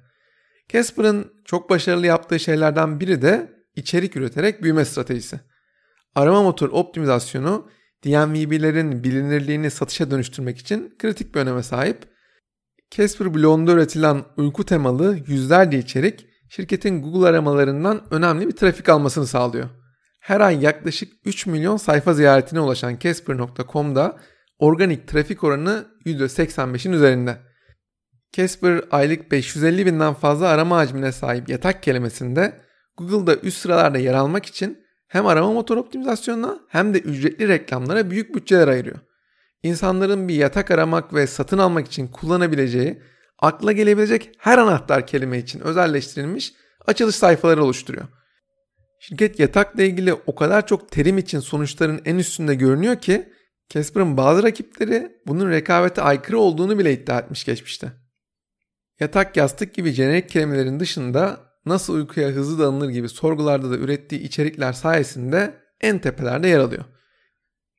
Casper'ın 0.70 1.34
çok 1.46 1.70
başarılı 1.70 2.06
yaptığı 2.06 2.40
şeylerden 2.40 3.00
biri 3.00 3.22
de 3.22 3.52
içerik 3.76 4.16
üreterek 4.16 4.64
büyüme 4.64 4.86
stratejisi. 4.86 5.40
Arama 6.16 6.44
motor 6.44 6.70
optimizasyonu 6.70 7.70
DMVB'lerin 8.06 9.04
bilinirliğini 9.04 9.72
satışa 9.72 10.12
dönüştürmek 10.12 10.58
için 10.58 10.96
kritik 11.00 11.36
bir 11.36 11.40
öneme 11.40 11.64
sahip. 11.64 11.98
Casper 12.92 13.34
blogunda 13.34 13.72
üretilen 13.72 14.24
uyku 14.38 14.66
temalı 14.66 15.18
yüzlerce 15.28 15.80
içerik 15.80 16.26
şirketin 16.50 17.02
Google 17.02 17.28
aramalarından 17.28 18.02
önemli 18.12 18.48
bir 18.48 18.56
trafik 18.56 18.90
almasını 18.90 19.28
sağlıyor. 19.28 19.70
Her 20.20 20.42
ay 20.42 20.64
yaklaşık 20.64 21.14
3 21.26 21.46
milyon 21.46 21.78
sayfa 21.78 22.14
ziyaretine 22.14 22.60
ulaşan 22.60 23.00
Casper.com'da 23.00 24.18
organik 24.60 25.08
trafik 25.08 25.44
oranı 25.44 25.86
%85'in 26.06 26.92
üzerinde. 26.92 27.38
Casper 28.34 28.82
aylık 28.92 29.32
550 29.32 29.86
binden 29.86 30.14
fazla 30.14 30.48
arama 30.48 30.78
hacmine 30.78 31.12
sahip 31.12 31.50
yatak 31.50 31.84
kelimesinde 31.84 32.62
Google'da 32.98 33.36
üst 33.36 33.58
sıralarda 33.58 33.98
yer 33.98 34.14
almak 34.14 34.46
için 34.46 34.86
hem 35.08 35.28
arama 35.28 35.54
motor 35.54 35.78
optimizasyonuna 35.78 36.60
hem 36.68 36.94
de 36.94 37.00
ücretli 37.00 37.48
reklamlara 37.48 38.12
büyük 38.12 38.36
bütçeler 38.36 38.68
ayırıyor. 38.68 39.00
İnsanların 39.64 40.28
bir 40.28 40.36
yatak 40.36 40.72
aramak 40.72 41.14
ve 41.14 41.28
satın 41.28 41.58
almak 41.58 41.88
için 41.88 42.08
kullanabileceği, 42.08 43.02
akla 43.40 43.72
gelebilecek 43.72 44.32
her 44.38 44.58
anahtar 44.58 45.08
kelime 45.08 45.38
için 45.38 45.60
özelleştirilmiş 45.60 46.54
açılış 46.88 47.16
sayfaları 47.16 47.64
oluşturuyor. 47.64 48.06
Şirket 49.00 49.40
yatakla 49.40 49.84
ilgili 49.84 50.14
o 50.14 50.36
kadar 50.36 50.68
çok 50.68 50.92
terim 50.92 51.18
için 51.18 51.40
sonuçların 51.40 52.02
en 52.06 52.18
üstünde 52.18 52.56
görünüyor 52.56 52.96
ki 52.96 53.30
Casper'ın 53.70 54.18
bazı 54.18 54.44
rakipleri 54.44 55.22
bunun 55.28 55.50
rekabete 55.52 56.02
aykırı 56.02 56.40
olduğunu 56.40 56.80
bile 56.80 56.94
iddia 56.94 57.20
etmiş 57.20 57.46
geçmişte. 57.46 57.92
Yatak, 59.00 59.38
yastık 59.38 59.74
gibi 59.74 59.92
jenerik 59.92 60.30
kelimelerin 60.30 60.80
dışında 60.80 61.40
nasıl 61.66 61.94
uykuya 61.94 62.30
hızlı 62.30 62.60
dalınır 62.60 62.90
gibi 62.90 63.10
sorgularda 63.10 63.72
da 63.72 63.78
ürettiği 63.78 64.22
içerikler 64.22 64.74
sayesinde 64.74 65.54
en 65.82 66.00
tepelerde 66.00 66.48
yer 66.48 66.60
alıyor. 66.60 66.86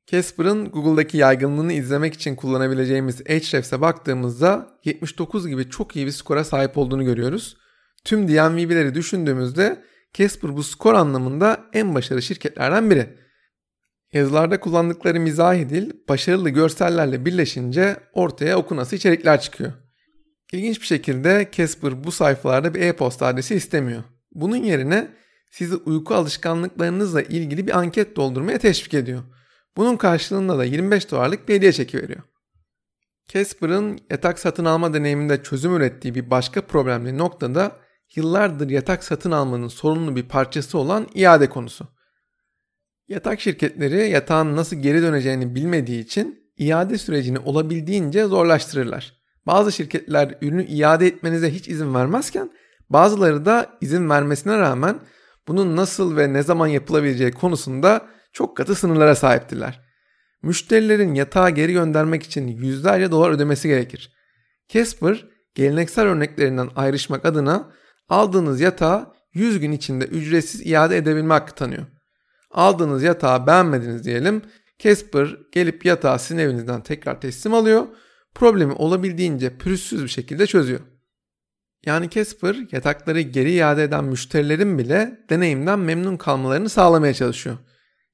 Casper'ın 0.06 0.70
Google'daki 0.70 1.16
yaygınlığını 1.16 1.73
izlemek 1.73 2.14
için 2.14 2.37
kullanabileceğimiz 2.37 3.20
Ahrefs'e 3.20 3.80
baktığımızda 3.80 4.78
79 4.85 5.49
gibi 5.49 5.70
çok 5.70 5.97
iyi 5.97 6.06
bir 6.06 6.11
skora 6.11 6.44
sahip 6.44 6.78
olduğunu 6.78 7.04
görüyoruz. 7.04 7.56
Tüm 8.04 8.28
DMV'leri 8.28 8.94
düşündüğümüzde 8.94 9.85
Casper 10.14 10.56
bu 10.56 10.62
skor 10.62 10.94
anlamında 10.94 11.64
en 11.73 11.94
başarılı 11.94 12.23
şirketlerden 12.23 12.90
biri. 12.90 13.16
Yazılarda 14.12 14.61
kullandıkları 14.61 15.21
mizahi 15.21 15.71
dil 15.71 15.90
başarılı 16.09 16.50
görsellerle 16.50 17.25
birleşince 17.25 17.97
ortaya 18.12 18.57
okunası 18.57 18.97
içerikler 18.97 19.40
çıkıyor. 19.40 19.73
İlginç 20.52 20.81
bir 20.81 20.87
şekilde 20.87 21.49
Casper 21.52 22.05
bu 22.05 22.12
sayfalarda 22.12 22.75
bir 22.75 22.81
e-posta 22.81 23.26
adresi 23.26 23.55
istemiyor. 23.55 24.02
Bunun 24.33 24.57
yerine 24.57 25.09
sizi 25.50 25.76
uyku 25.76 26.14
alışkanlıklarınızla 26.14 27.23
ilgili 27.23 27.67
bir 27.67 27.79
anket 27.79 28.17
doldurmaya 28.17 28.59
teşvik 28.59 28.95
ediyor. 28.95 29.23
Bunun 29.76 29.97
karşılığında 29.97 30.59
da 30.59 30.64
25 30.64 31.11
dolarlık 31.11 31.49
bir 31.49 31.55
hediye 31.55 31.73
çeki 31.73 31.99
veriyor. 31.99 32.23
Casper'ın 33.29 34.00
yatak 34.11 34.38
satın 34.38 34.64
alma 34.64 34.95
deneyiminde 34.95 35.43
çözüm 35.43 35.76
ürettiği 35.76 36.14
bir 36.14 36.31
başka 36.31 36.61
problemli 36.61 37.19
noktada 37.19 37.76
yıllardır 38.17 38.71
yatak 38.71 39.05
satın 39.05 39.31
almanın 39.31 39.69
sorunlu 39.69 40.17
bir 40.17 40.23
parçası 40.23 40.79
olan 40.79 41.09
iade 41.14 41.49
konusu. 41.49 42.00
Yatak 43.11 43.40
şirketleri 43.40 44.11
yatağın 44.11 44.57
nasıl 44.57 44.76
geri 44.76 45.02
döneceğini 45.02 45.55
bilmediği 45.55 46.00
için 46.00 46.52
iade 46.59 46.99
sürecini 46.99 47.38
olabildiğince 47.38 48.25
zorlaştırırlar. 48.25 49.14
Bazı 49.47 49.73
şirketler 49.73 50.35
ürünü 50.40 50.64
iade 50.64 51.07
etmenize 51.07 51.50
hiç 51.50 51.69
izin 51.69 51.95
vermezken 51.95 52.50
bazıları 52.90 53.45
da 53.47 53.67
izin 53.81 54.11
vermesine 54.11 54.59
rağmen 54.59 55.00
bunun 55.49 55.76
nasıl 55.76 56.17
ve 56.17 56.33
ne 56.33 56.43
zaman 56.43 56.67
yapılabileceği 56.67 57.33
konusunda 57.33 58.07
çok 58.33 58.57
katı 58.57 58.75
sınırlara 58.75 59.14
sahiptiler. 59.14 59.81
Müşterilerin 60.43 61.14
yatağı 61.14 61.50
geri 61.50 61.73
göndermek 61.73 62.23
için 62.23 62.47
yüzlerce 62.49 63.11
dolar 63.11 63.31
ödemesi 63.31 63.69
gerekir. 63.69 64.12
Casper 64.69 65.26
geleneksel 65.55 66.05
örneklerinden 66.05 66.69
ayrışmak 66.76 67.25
adına 67.25 67.73
aldığınız 68.09 68.61
yatağı 68.61 69.12
100 69.35 69.61
gün 69.61 69.73
içinde 69.73 70.05
ücretsiz 70.05 70.67
iade 70.67 70.97
edebilme 70.97 71.35
hakkı 71.35 71.55
tanıyor. 71.55 71.87
Aldığınız 72.50 73.02
yatağı 73.02 73.47
beğenmediniz 73.47 74.04
diyelim. 74.04 74.42
Casper 74.78 75.37
gelip 75.52 75.85
yatağı 75.85 76.19
sizin 76.19 76.38
evinizden 76.38 76.83
tekrar 76.83 77.21
teslim 77.21 77.54
alıyor 77.54 77.87
problemi 78.35 78.73
olabildiğince 78.73 79.57
pürüzsüz 79.57 80.02
bir 80.02 80.09
şekilde 80.09 80.47
çözüyor. 80.47 80.80
Yani 81.87 82.11
Casper 82.11 82.57
yatakları 82.73 83.21
geri 83.21 83.52
iade 83.52 83.85
eden 83.85 84.04
müşterilerin 84.04 84.78
bile 84.78 85.21
deneyimden 85.30 85.78
memnun 85.78 86.16
kalmalarını 86.16 86.69
sağlamaya 86.69 87.14
çalışıyor. 87.14 87.59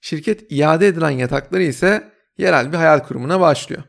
Şirket 0.00 0.52
iade 0.52 0.88
edilen 0.88 1.10
yatakları 1.10 1.62
ise 1.62 2.12
yerel 2.38 2.72
bir 2.72 2.76
hayal 2.76 3.00
kurumuna 3.00 3.40
başlıyor. 3.40 3.82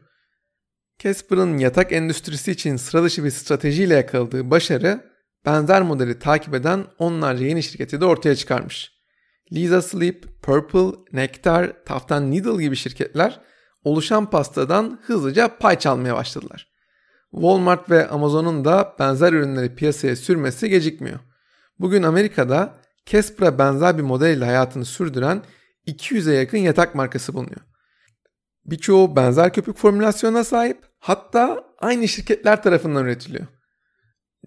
Casper'ın 0.99 1.57
yatak 1.57 1.91
endüstrisi 1.91 2.51
için 2.51 2.75
sıra 2.75 3.03
dışı 3.03 3.23
bir 3.23 3.31
stratejiyle 3.31 3.93
yakaladığı 3.93 4.51
başarı 4.51 5.11
benzer 5.45 5.81
modeli 5.81 6.19
takip 6.19 6.53
eden 6.53 6.85
onlarca 6.97 7.45
yeni 7.45 7.63
şirketi 7.63 8.01
de 8.01 8.05
ortaya 8.05 8.35
çıkarmış. 8.35 8.96
Lisa 9.53 9.81
Sleep, 9.81 10.41
Purple, 10.41 10.97
Nectar, 11.13 11.83
Taftan 11.85 12.31
Needle 12.31 12.63
gibi 12.63 12.75
şirketler 12.75 13.41
oluşan 13.83 14.29
pastadan 14.29 14.99
hızlıca 15.05 15.57
pay 15.57 15.79
çalmaya 15.79 16.15
başladılar. 16.15 16.67
Walmart 17.31 17.89
ve 17.89 18.07
Amazon'un 18.07 18.65
da 18.65 18.95
benzer 18.99 19.33
ürünleri 19.33 19.75
piyasaya 19.75 20.15
sürmesi 20.15 20.69
gecikmiyor. 20.69 21.19
Bugün 21.79 22.03
Amerika'da 22.03 22.75
Casper'a 23.05 23.59
benzer 23.59 23.97
bir 23.97 24.03
model 24.03 24.37
ile 24.37 24.45
hayatını 24.45 24.85
sürdüren 24.85 25.41
200'e 25.87 26.33
yakın 26.33 26.57
yatak 26.57 26.95
markası 26.95 27.33
bulunuyor. 27.33 27.61
Birçoğu 28.65 29.15
benzer 29.15 29.53
köpük 29.53 29.77
formülasyonuna 29.77 30.43
sahip 30.43 30.85
hatta 30.99 31.63
aynı 31.79 32.07
şirketler 32.07 32.63
tarafından 32.63 33.05
üretiliyor. 33.05 33.47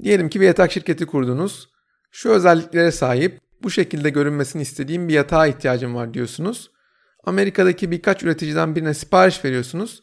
Diyelim 0.02 0.28
ki 0.28 0.40
bir 0.40 0.46
yatak 0.46 0.72
şirketi 0.72 1.06
kurdunuz. 1.06 1.68
Şu 2.10 2.30
özelliklere 2.30 2.92
sahip 2.92 3.40
bu 3.62 3.70
şekilde 3.70 4.10
görünmesini 4.10 4.62
istediğim 4.62 5.08
bir 5.08 5.14
yatağa 5.14 5.46
ihtiyacım 5.46 5.94
var 5.94 6.14
diyorsunuz. 6.14 6.70
Amerika'daki 7.24 7.90
birkaç 7.90 8.22
üreticiden 8.22 8.76
birine 8.76 8.94
sipariş 8.94 9.44
veriyorsunuz. 9.44 10.02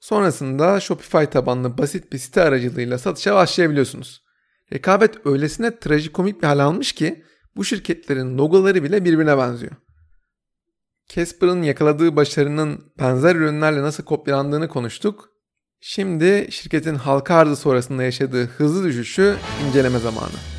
Sonrasında 0.00 0.80
Shopify 0.80 1.24
tabanlı 1.24 1.78
basit 1.78 2.12
bir 2.12 2.18
site 2.18 2.42
aracılığıyla 2.42 2.98
satışa 2.98 3.34
başlayabiliyorsunuz. 3.34 4.22
Rekabet 4.72 5.26
öylesine 5.26 5.78
trajikomik 5.78 6.42
bir 6.42 6.46
hal 6.46 6.58
almış 6.58 6.92
ki 6.92 7.24
bu 7.56 7.64
şirketlerin 7.64 8.38
logoları 8.38 8.82
bile 8.82 9.04
birbirine 9.04 9.38
benziyor. 9.38 9.72
Casper'ın 11.08 11.62
yakaladığı 11.62 12.16
başarının 12.16 12.92
benzer 12.98 13.36
ürünlerle 13.36 13.82
nasıl 13.82 14.04
kopyalandığını 14.04 14.68
konuştuk. 14.68 15.28
Şimdi 15.80 16.46
şirketin 16.50 16.94
halka 16.94 17.34
arzı 17.34 17.56
sonrasında 17.56 18.02
yaşadığı 18.02 18.46
hızlı 18.46 18.84
düşüşü 18.84 19.36
inceleme 19.68 19.98
zamanı. 19.98 20.55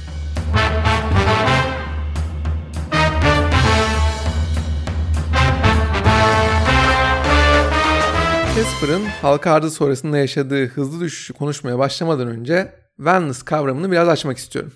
Casper'ın 8.58 9.06
halka 9.06 9.52
arzı 9.52 9.72
sonrasında 9.72 10.18
yaşadığı 10.18 10.68
hızlı 10.68 11.00
düşüşü 11.00 11.34
konuşmaya 11.34 11.80
başlamadan 11.80 12.28
önce 12.28 12.74
wellness 12.96 13.44
kavramını 13.44 13.92
biraz 13.92 14.10
açmak 14.10 14.38
istiyorum. 14.38 14.74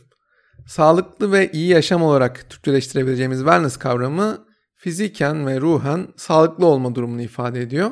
Sağlıklı 0.68 1.32
ve 1.32 1.52
iyi 1.52 1.68
yaşam 1.68 2.04
olarak 2.04 2.50
Türkçeleştirebileceğimiz 2.50 3.40
wellness 3.40 3.78
kavramı 3.78 4.46
fiziken 4.76 5.48
ve 5.48 5.62
ruhen 5.62 6.08
sağlıklı 6.18 6.66
olma 6.66 6.96
durumunu 6.96 7.22
ifade 7.22 7.62
ediyor. 7.62 7.92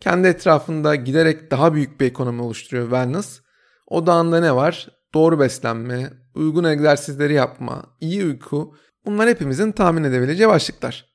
Kendi 0.00 0.28
etrafında 0.28 0.94
giderek 0.94 1.50
daha 1.50 1.74
büyük 1.74 2.00
bir 2.00 2.06
ekonomi 2.06 2.42
oluşturuyor 2.42 2.84
wellness. 2.84 3.40
O 3.86 4.06
dağında 4.06 4.40
ne 4.40 4.54
var? 4.54 4.88
Doğru 5.14 5.40
beslenme, 5.40 6.10
uygun 6.34 6.64
egzersizleri 6.64 7.32
yapma, 7.34 7.86
iyi 8.00 8.24
uyku 8.24 8.74
bunlar 9.04 9.28
hepimizin 9.28 9.72
tahmin 9.72 10.04
edebileceği 10.04 10.48
başlıklar. 10.48 11.07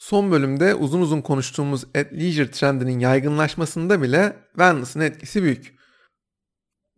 Son 0.00 0.30
bölümde 0.30 0.74
uzun 0.74 1.00
uzun 1.00 1.20
konuştuğumuz 1.20 1.84
at 1.84 2.12
leisure 2.12 2.50
trendinin 2.50 2.98
yaygınlaşmasında 2.98 4.02
bile 4.02 4.36
wellness'ın 4.52 5.00
etkisi 5.00 5.42
büyük. 5.42 5.74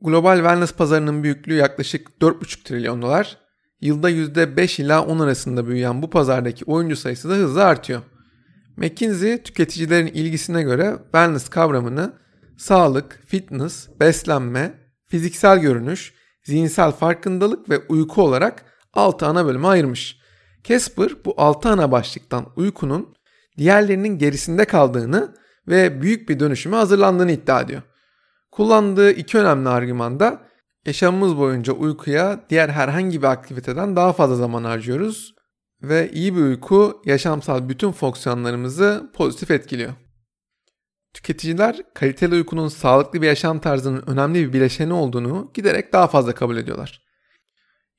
Global 0.00 0.36
wellness 0.36 0.72
pazarının 0.72 1.22
büyüklüğü 1.22 1.54
yaklaşık 1.54 2.08
4,5 2.20 2.62
trilyon 2.64 3.02
dolar. 3.02 3.38
Yılda 3.80 4.10
%5 4.10 4.82
ila 4.82 5.06
10 5.06 5.18
arasında 5.18 5.66
büyüyen 5.66 6.02
bu 6.02 6.10
pazardaki 6.10 6.64
oyuncu 6.64 6.96
sayısı 6.96 7.30
da 7.30 7.34
hızla 7.34 7.64
artıyor. 7.64 8.02
McKinsey 8.76 9.42
tüketicilerin 9.42 10.06
ilgisine 10.06 10.62
göre 10.62 10.96
wellness 11.02 11.48
kavramını 11.48 12.12
sağlık, 12.58 13.20
fitness, 13.26 13.88
beslenme, 14.00 14.74
fiziksel 15.06 15.58
görünüş, 15.58 16.14
zihinsel 16.44 16.92
farkındalık 16.92 17.70
ve 17.70 17.78
uyku 17.78 18.22
olarak 18.22 18.64
6 18.92 19.26
ana 19.26 19.46
bölüme 19.46 19.68
ayırmış. 19.68 20.21
Casper 20.64 21.24
bu 21.24 21.34
6 21.36 21.68
ana 21.68 21.92
başlıktan 21.92 22.46
uykunun 22.56 23.14
diğerlerinin 23.58 24.18
gerisinde 24.18 24.64
kaldığını 24.64 25.34
ve 25.68 26.02
büyük 26.02 26.28
bir 26.28 26.40
dönüşüme 26.40 26.76
hazırlandığını 26.76 27.32
iddia 27.32 27.60
ediyor. 27.60 27.82
Kullandığı 28.50 29.10
iki 29.10 29.38
önemli 29.38 29.68
argüman 29.68 30.20
da 30.20 30.42
yaşamımız 30.86 31.36
boyunca 31.36 31.72
uykuya 31.72 32.44
diğer 32.50 32.68
herhangi 32.68 33.22
bir 33.22 33.26
aktiviteden 33.26 33.96
daha 33.96 34.12
fazla 34.12 34.36
zaman 34.36 34.64
harcıyoruz 34.64 35.34
ve 35.82 36.10
iyi 36.12 36.36
bir 36.36 36.40
uyku 36.40 37.02
yaşamsal 37.04 37.68
bütün 37.68 37.92
fonksiyonlarımızı 37.92 39.10
pozitif 39.14 39.50
etkiliyor. 39.50 39.92
Tüketiciler 41.14 41.82
kaliteli 41.94 42.34
uykunun 42.34 42.68
sağlıklı 42.68 43.22
bir 43.22 43.26
yaşam 43.26 43.58
tarzının 43.58 44.02
önemli 44.06 44.48
bir 44.48 44.52
bileşeni 44.52 44.92
olduğunu 44.92 45.50
giderek 45.54 45.92
daha 45.92 46.06
fazla 46.06 46.34
kabul 46.34 46.56
ediyorlar. 46.56 47.11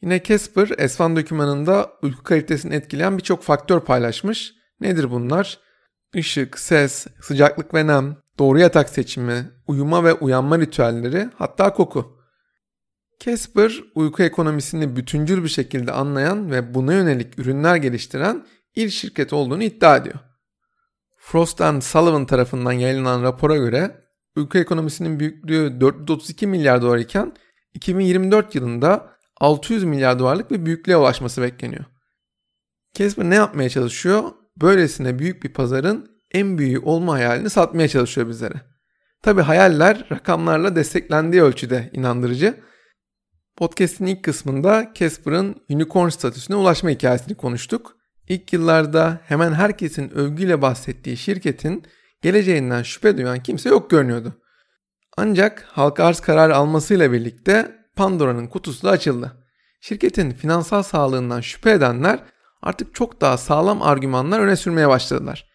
Yine 0.04 0.24
Casper, 0.24 0.70
Esfan 0.78 1.16
dokümanında 1.16 1.94
uyku 2.02 2.24
kalitesini 2.24 2.76
etkileyen 2.76 3.18
birçok 3.18 3.44
faktör 3.44 3.80
paylaşmış. 3.80 4.54
Nedir 4.80 5.12
bunlar? 5.12 5.60
Işık, 6.14 6.60
ses, 6.60 7.08
sıcaklık 7.22 7.74
ve 7.74 7.88
nem, 7.88 8.18
doğru 8.40 8.60
yatak 8.60 8.90
seçimi, 8.90 9.52
uyuma 9.68 10.04
ve 10.04 10.14
uyanma 10.14 10.60
ritüelleri, 10.60 11.30
hatta 11.36 11.74
koku. 11.74 12.18
Casper, 13.20 13.84
uyku 13.96 14.24
ekonomisini 14.24 14.96
bütüncül 14.96 15.44
bir 15.44 15.50
şekilde 15.50 15.92
anlayan 15.92 16.52
ve 16.52 16.74
buna 16.74 16.94
yönelik 16.94 17.40
ürünler 17.40 17.76
geliştiren 17.76 18.46
ilk 18.76 18.92
şirket 18.92 19.34
olduğunu 19.34 19.64
iddia 19.64 19.98
ediyor. 19.98 20.20
Frost 21.18 21.62
and 21.62 21.82
Sullivan 21.82 22.26
tarafından 22.26 22.72
yayınlanan 22.72 23.24
rapora 23.24 23.58
göre 23.58 24.06
ülke 24.36 24.60
ekonomisinin 24.60 25.20
büyüklüğü 25.20 25.82
432 25.82 26.48
milyar 26.48 26.82
dolar 26.82 26.98
iken 26.98 27.34
2024 27.74 28.56
yılında 28.56 29.12
600 29.42 29.84
milyar 29.84 30.20
dolarlık 30.20 30.52
bir 30.52 30.66
büyüklüğe 30.66 30.98
ulaşması 30.98 31.42
bekleniyor. 31.42 31.86
Casper 32.94 33.30
ne 33.30 33.36
yapmaya 33.36 33.70
çalışıyor? 33.70 34.24
Böylesine 34.62 35.20
büyük 35.20 35.44
bir 35.44 35.54
pazarın 35.54 36.12
en 36.32 36.58
büyüğü 36.58 36.80
olma 36.80 37.13
hayalini 37.13 37.50
satmaya 37.50 37.88
çalışıyor 37.88 38.30
bizlere. 38.30 38.62
Tabi 39.22 39.42
hayaller 39.42 40.06
rakamlarla 40.12 40.75
desteklendiği 40.75 41.42
ölçüde 41.42 41.90
inandırıcı. 41.94 42.60
Podcast'in 43.58 44.06
ilk 44.06 44.24
kısmında 44.24 44.92
Casper'ın 44.96 45.56
unicorn 45.70 46.10
statüsüne 46.10 46.56
ulaşma 46.56 46.90
hikayesini 46.90 47.36
konuştuk. 47.36 47.98
İlk 48.28 48.54
yıllarda 48.54 49.22
hemen 49.25 49.54
herkesin 49.54 50.10
övgüyle 50.10 50.62
bahsettiği 50.62 51.18
şirketin 51.18 51.84
geleceğinden 52.22 52.84
şüphe 52.84 53.18
duyan 53.18 53.44
kimse 53.44 53.70
yok 53.70 53.90
görünüyordu. 53.90 54.34
Ancak 55.18 55.66
halka 55.68 56.06
arz 56.06 56.20
kararı 56.20 56.56
almasıyla 56.56 57.12
birlikte 57.12 57.83
Pandora'nın 57.96 58.48
kutusu 58.48 58.88
da 58.88 58.92
açıldı. 58.92 59.32
Şirketin 59.82 60.32
finansal 60.32 60.84
sağlığından 60.84 61.42
şüphe 61.42 61.72
edenler 61.72 62.20
artık 62.62 62.96
çok 62.96 63.22
daha 63.22 63.38
sağlam 63.38 63.82
argümanlar 63.82 64.40
öne 64.40 64.56
sürmeye 64.56 64.90
başladılar. 64.90 65.50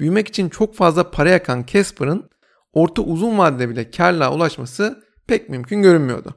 Büyümek 0.00 0.28
için 0.28 0.48
çok 0.48 0.74
fazla 0.74 1.10
para 1.10 1.30
yakan 1.30 1.64
Casper'ın 1.66 2.30
orta 2.72 3.02
uzun 3.02 3.38
vadede 3.38 3.68
bile 3.68 3.90
karla 3.90 4.34
ulaşması 4.34 5.04
pek 5.26 5.48
mümkün 5.48 5.82
görünmüyordu. 5.82 6.34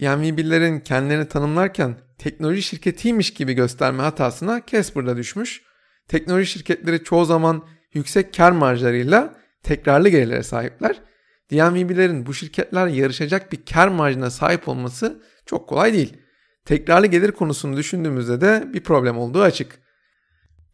DNVB'lerin 0.00 0.80
kendilerini 0.80 1.28
tanımlarken 1.28 1.96
teknoloji 2.18 2.62
şirketiymiş 2.62 3.34
gibi 3.34 3.52
gösterme 3.52 4.02
hatasına 4.02 4.62
Casper'da 4.66 5.16
düşmüş. 5.16 5.62
Teknoloji 6.08 6.46
şirketleri 6.46 7.04
çoğu 7.04 7.24
zaman 7.24 7.64
yüksek 7.94 8.34
kar 8.34 8.52
marjlarıyla 8.52 9.34
tekrarlı 9.62 10.08
gelirlere 10.08 10.42
sahipler. 10.42 11.00
DNVB'lerin 11.50 12.26
bu 12.26 12.34
şirketler 12.34 12.86
yarışacak 12.86 13.52
bir 13.52 13.64
kar 13.72 13.88
marjına 13.88 14.30
sahip 14.30 14.68
olması 14.68 15.22
çok 15.46 15.68
kolay 15.68 15.92
değil. 15.92 16.16
Tekrarlı 16.64 17.06
gelir 17.06 17.32
konusunu 17.32 17.76
düşündüğümüzde 17.76 18.40
de 18.40 18.68
bir 18.72 18.80
problem 18.82 19.18
olduğu 19.18 19.42
açık. 19.42 19.78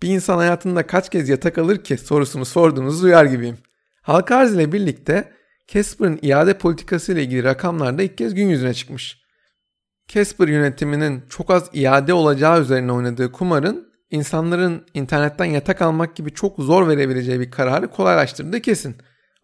Bir 0.02 0.08
insan 0.08 0.38
hayatında 0.38 0.86
kaç 0.86 1.10
kez 1.10 1.28
yatak 1.28 1.58
alır 1.58 1.84
ki 1.84 1.98
sorusunu 1.98 2.44
sorduğunuzu 2.44 3.02
duyar 3.02 3.24
gibiyim. 3.24 3.58
Halka 4.02 4.36
arz 4.36 4.54
ile 4.54 4.72
birlikte 4.72 5.32
Casper'ın 5.68 6.18
iade 6.22 6.58
politikası 6.58 7.12
ile 7.12 7.22
ilgili 7.22 7.44
rakamlar 7.44 7.98
da 7.98 8.02
ilk 8.02 8.18
kez 8.18 8.34
gün 8.34 8.48
yüzüne 8.48 8.74
çıkmış. 8.74 9.24
Casper 10.08 10.48
yönetiminin 10.48 11.22
çok 11.28 11.50
az 11.50 11.70
iade 11.72 12.12
olacağı 12.12 12.60
üzerine 12.60 12.92
oynadığı 12.92 13.32
kumarın 13.32 13.92
insanların 14.10 14.86
internetten 14.94 15.44
yatak 15.44 15.82
almak 15.82 16.16
gibi 16.16 16.34
çok 16.34 16.58
zor 16.58 16.88
verebileceği 16.88 17.40
bir 17.40 17.50
kararı 17.50 17.90
kolaylaştırdığı 17.90 18.60
kesin. 18.60 18.96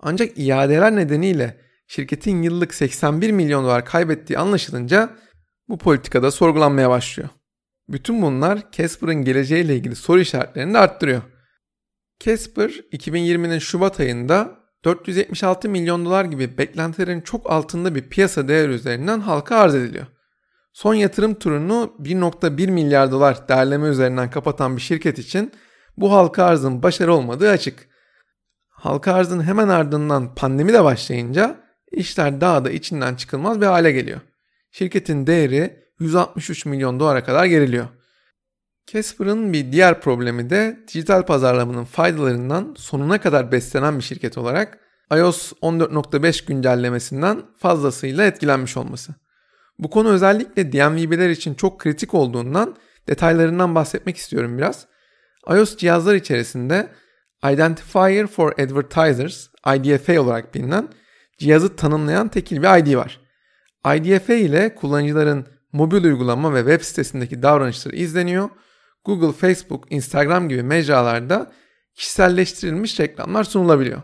Ancak 0.03 0.39
iadeler 0.39 0.97
nedeniyle 0.97 1.61
şirketin 1.87 2.43
yıllık 2.43 2.75
81 2.75 3.31
milyon 3.31 3.65
dolar 3.65 3.85
kaybettiği 3.85 4.39
anlaşılınca 4.39 5.11
bu 5.69 5.79
politikada 5.79 6.31
sorgulanmaya 6.31 6.91
başlıyor. 6.91 7.29
Bütün 7.89 8.23
bunlar 8.23 8.73
Casper'ın 8.73 9.25
geleceğiyle 9.25 9.77
ilgili 9.77 9.97
soru 9.97 10.21
işaretlerini 10.21 10.75
de 10.75 10.79
arttırıyor. 10.79 11.23
Casper 12.21 12.71
2020'nin 12.71 13.59
Şubat 13.59 14.01
ayında 14.01 14.61
476 14.85 15.69
milyon 15.69 16.05
dolar 16.05 16.25
gibi 16.25 16.59
beklentilerin 16.59 17.21
çok 17.21 17.51
altında 17.51 17.95
bir 17.95 18.09
piyasa 18.09 18.49
değeri 18.49 18.73
üzerinden 18.73 19.21
halka 19.21 19.57
arz 19.57 19.75
ediliyor. 19.75 20.07
Son 20.73 20.95
yatırım 20.95 21.35
turunu 21.35 21.95
1.1 21.99 22.71
milyar 22.71 23.11
dolar 23.11 23.49
değerleme 23.49 23.89
üzerinden 23.89 24.31
kapatan 24.31 24.77
bir 24.77 24.83
şirket 24.83 25.19
için 25.19 25.53
bu 25.97 26.13
halka 26.13 26.45
arzın 26.45 26.83
başarı 26.83 27.15
olmadığı 27.15 27.51
açık. 27.51 27.90
Halka 28.81 29.15
arzın 29.15 29.43
hemen 29.43 29.69
ardından 29.69 30.35
pandemi 30.35 30.73
de 30.73 30.85
başlayınca 30.85 31.57
işler 31.93 32.41
daha 32.41 32.65
da 32.65 32.71
içinden 32.71 33.15
çıkılmaz 33.15 33.61
bir 33.61 33.67
hale 33.67 33.93
geliyor. 33.93 34.21
Şirketin 34.71 35.27
değeri 35.27 35.85
163 35.99 36.67
milyon 36.67 37.01
dolara 37.01 37.25
kadar 37.25 37.45
geriliyor. 37.45 37.89
Casper'ın 38.87 39.53
bir 39.53 39.73
diğer 39.73 40.01
problemi 40.01 40.51
de 40.51 40.81
dijital 40.89 41.23
pazarlamanın 41.23 41.85
faydalarından 41.85 42.75
sonuna 42.79 43.21
kadar 43.21 43.53
beslenen 43.53 43.99
bir 43.99 44.05
şirket 44.05 44.39
olarak 44.39 44.79
iOS 45.13 45.53
14.5 45.53 46.47
güncellemesinden 46.47 47.43
fazlasıyla 47.59 48.25
etkilenmiş 48.25 48.77
olması. 48.77 49.15
Bu 49.79 49.91
konu 49.91 50.09
özellikle 50.09 50.73
DMVB'ler 50.73 51.31
için 51.31 51.55
çok 51.55 51.81
kritik 51.81 52.15
olduğundan 52.15 52.77
detaylarından 53.09 53.75
bahsetmek 53.75 54.17
istiyorum 54.17 54.59
biraz. 54.59 54.87
iOS 55.49 55.77
cihazlar 55.77 56.15
içerisinde 56.15 56.89
Identifier 57.45 58.27
for 58.27 58.53
Advertisers, 58.53 59.49
IDFA 59.77 60.21
olarak 60.21 60.55
bilinen 60.55 60.89
cihazı 61.39 61.77
tanımlayan 61.77 62.29
tekil 62.29 62.63
bir 62.63 62.79
ID 62.79 62.97
var. 62.97 63.21
IDFA 63.97 64.35
ile 64.35 64.75
kullanıcıların 64.75 65.47
mobil 65.73 66.05
uygulama 66.05 66.55
ve 66.55 66.59
web 66.59 66.81
sitesindeki 66.81 67.43
davranışları 67.43 67.97
izleniyor. 67.97 68.51
Google, 69.05 69.33
Facebook, 69.33 69.93
Instagram 69.93 70.49
gibi 70.49 70.63
mecralarda 70.63 71.53
kişiselleştirilmiş 71.95 73.01
reklamlar 73.01 73.45
sunulabiliyor. 73.45 74.03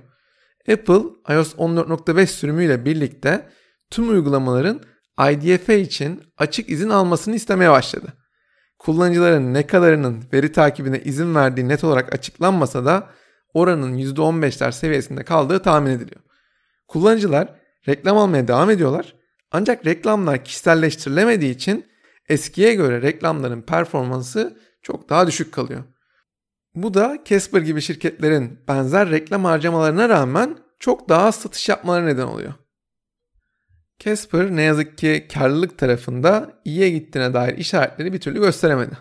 Apple 0.73 1.03
iOS 1.35 1.55
14.5 1.55 2.27
sürümüyle 2.27 2.85
birlikte 2.85 3.49
tüm 3.91 4.11
uygulamaların 4.11 4.81
IDFA 5.31 5.73
için 5.73 6.23
açık 6.39 6.69
izin 6.69 6.91
almasını 6.91 7.35
istemeye 7.35 7.71
başladı. 7.71 8.13
Kullanıcıların 8.79 9.55
ne 9.55 9.67
kadarının 9.67 10.25
veri 10.33 10.53
takibine 10.53 11.01
izin 11.01 11.35
verdiği 11.35 11.69
net 11.69 11.85
olarak 11.85 12.15
açıklanmasa 12.15 12.85
da 12.85 13.11
oranın 13.55 13.99
%15'ler 13.99 14.73
seviyesinde 14.73 15.25
kaldığı 15.25 15.63
tahmin 15.63 15.91
ediliyor. 15.91 16.21
Kullanıcılar 16.89 17.55
reklam 17.89 18.19
almaya 18.19 18.49
devam 18.49 18.71
ediyorlar 18.71 19.15
ancak 19.51 19.87
reklamlar 19.87 20.45
kişiselleştirilemediği 20.45 21.55
için 21.55 21.87
eskiye 22.29 22.75
göre 22.75 23.03
reklamların 23.03 23.63
performansı 23.63 24.57
çok 24.83 25.09
daha 25.09 25.27
düşük 25.27 25.53
kalıyor. 25.53 25.85
Bu 26.75 26.95
da 26.95 27.19
Casper 27.25 27.61
gibi 27.61 27.81
şirketlerin 27.81 28.59
benzer 28.69 29.11
reklam 29.11 29.45
harcamalarına 29.45 30.09
rağmen 30.09 30.59
çok 30.79 31.09
daha 31.09 31.27
az 31.27 31.35
satış 31.35 31.69
yapmaları 31.69 32.07
neden 32.07 32.27
oluyor. 32.27 32.55
Casper 33.99 34.57
ne 34.57 34.63
yazık 34.63 34.99
ki 34.99 35.27
karlılık 35.35 35.79
tarafında 35.79 36.53
iyiye 36.65 36.91
gittiğine 36.91 37.35
dair 37.35 37.59
işaretleri 37.59 38.13
bir 38.13 38.21
türlü 38.21 38.41
gösteremedi. 38.41 38.99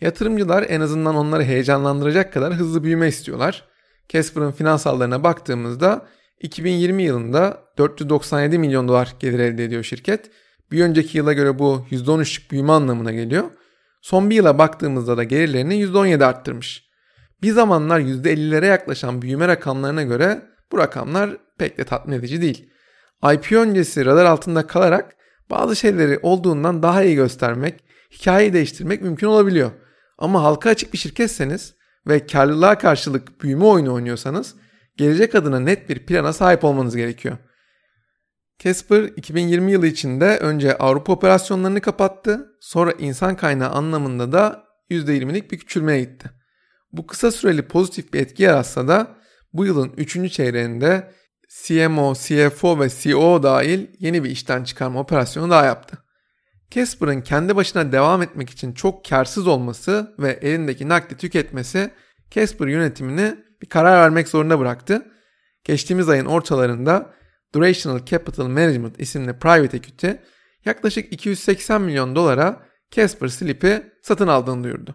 Yatırımcılar 0.00 0.66
en 0.68 0.80
azından 0.80 1.16
onları 1.16 1.44
heyecanlandıracak 1.44 2.32
kadar 2.32 2.54
hızlı 2.54 2.84
büyüme 2.84 3.08
istiyorlar. 3.08 3.71
Casper'ın 4.12 4.52
finansallarına 4.52 5.24
baktığımızda 5.24 6.06
2020 6.40 7.02
yılında 7.02 7.58
497 7.78 8.58
milyon 8.58 8.88
dolar 8.88 9.14
gelir 9.18 9.38
elde 9.38 9.64
ediyor 9.64 9.82
şirket. 9.82 10.30
Bir 10.72 10.84
önceki 10.84 11.18
yıla 11.18 11.32
göre 11.32 11.58
bu 11.58 11.86
%13'lük 11.90 12.50
büyüme 12.50 12.72
anlamına 12.72 13.12
geliyor. 13.12 13.44
Son 14.02 14.30
bir 14.30 14.34
yıla 14.34 14.58
baktığımızda 14.58 15.16
da 15.16 15.24
gelirlerini 15.24 15.82
%17 15.82 16.24
arttırmış. 16.24 16.84
Bir 17.42 17.52
zamanlar 17.52 18.00
%50'lere 18.00 18.66
yaklaşan 18.66 19.22
büyüme 19.22 19.48
rakamlarına 19.48 20.02
göre 20.02 20.42
bu 20.72 20.78
rakamlar 20.78 21.30
pek 21.58 21.78
de 21.78 21.84
tatmin 21.84 22.18
edici 22.18 22.42
değil. 22.42 22.68
IPO 23.34 23.56
öncesi 23.56 24.06
radar 24.06 24.24
altında 24.24 24.66
kalarak 24.66 25.16
bazı 25.50 25.76
şeyleri 25.76 26.18
olduğundan 26.22 26.82
daha 26.82 27.02
iyi 27.02 27.14
göstermek, 27.14 27.84
hikayeyi 28.10 28.52
değiştirmek 28.52 29.02
mümkün 29.02 29.26
olabiliyor. 29.26 29.70
Ama 30.18 30.42
halka 30.42 30.70
açık 30.70 30.92
bir 30.92 30.98
şirketseniz 30.98 31.74
ve 32.06 32.26
karlılığa 32.26 32.78
karşılık 32.78 33.42
büyüme 33.42 33.64
oyunu 33.64 33.94
oynuyorsanız 33.94 34.54
gelecek 34.96 35.34
adına 35.34 35.60
net 35.60 35.88
bir 35.88 36.06
plana 36.06 36.32
sahip 36.32 36.64
olmanız 36.64 36.96
gerekiyor. 36.96 37.38
Casper 38.58 39.02
2020 39.02 39.72
yılı 39.72 39.86
içinde 39.86 40.38
önce 40.38 40.78
Avrupa 40.78 41.12
operasyonlarını 41.12 41.80
kapattı, 41.80 42.56
sonra 42.60 42.92
insan 42.92 43.36
kaynağı 43.36 43.70
anlamında 43.70 44.32
da 44.32 44.64
%20'lik 44.90 45.52
bir 45.52 45.58
küçülmeye 45.58 46.00
gitti. 46.00 46.30
Bu 46.92 47.06
kısa 47.06 47.30
süreli 47.30 47.62
pozitif 47.62 48.12
bir 48.12 48.20
etki 48.20 48.42
yaratsa 48.42 48.88
da 48.88 49.16
bu 49.52 49.66
yılın 49.66 49.92
3. 49.96 50.32
çeyreğinde 50.32 51.12
CMO, 51.64 52.14
CFO 52.14 52.80
ve 52.80 52.88
CEO 52.88 53.42
dahil 53.42 53.86
yeni 53.98 54.24
bir 54.24 54.30
işten 54.30 54.64
çıkarma 54.64 55.00
operasyonu 55.00 55.50
daha 55.50 55.64
yaptı. 55.64 55.98
Casper'ın 56.74 57.20
kendi 57.20 57.56
başına 57.56 57.92
devam 57.92 58.22
etmek 58.22 58.50
için 58.50 58.72
çok 58.72 59.04
karsız 59.04 59.46
olması 59.46 60.14
ve 60.18 60.30
elindeki 60.30 60.88
nakdi 60.88 61.16
tüketmesi 61.16 61.90
Casper 62.30 62.66
yönetimini 62.66 63.36
bir 63.62 63.66
karar 63.66 64.02
vermek 64.02 64.28
zorunda 64.28 64.58
bıraktı. 64.58 65.06
Geçtiğimiz 65.64 66.08
ayın 66.08 66.26
ortalarında 66.26 67.14
Durational 67.54 68.04
Capital 68.06 68.46
Management 68.46 69.00
isimli 69.00 69.38
private 69.38 69.76
equity 69.76 70.08
yaklaşık 70.64 71.12
280 71.12 71.82
milyon 71.82 72.16
dolara 72.16 72.62
Casper 72.90 73.28
Sleep'i 73.28 73.82
satın 74.02 74.28
aldığını 74.28 74.64
duyurdu. 74.64 74.94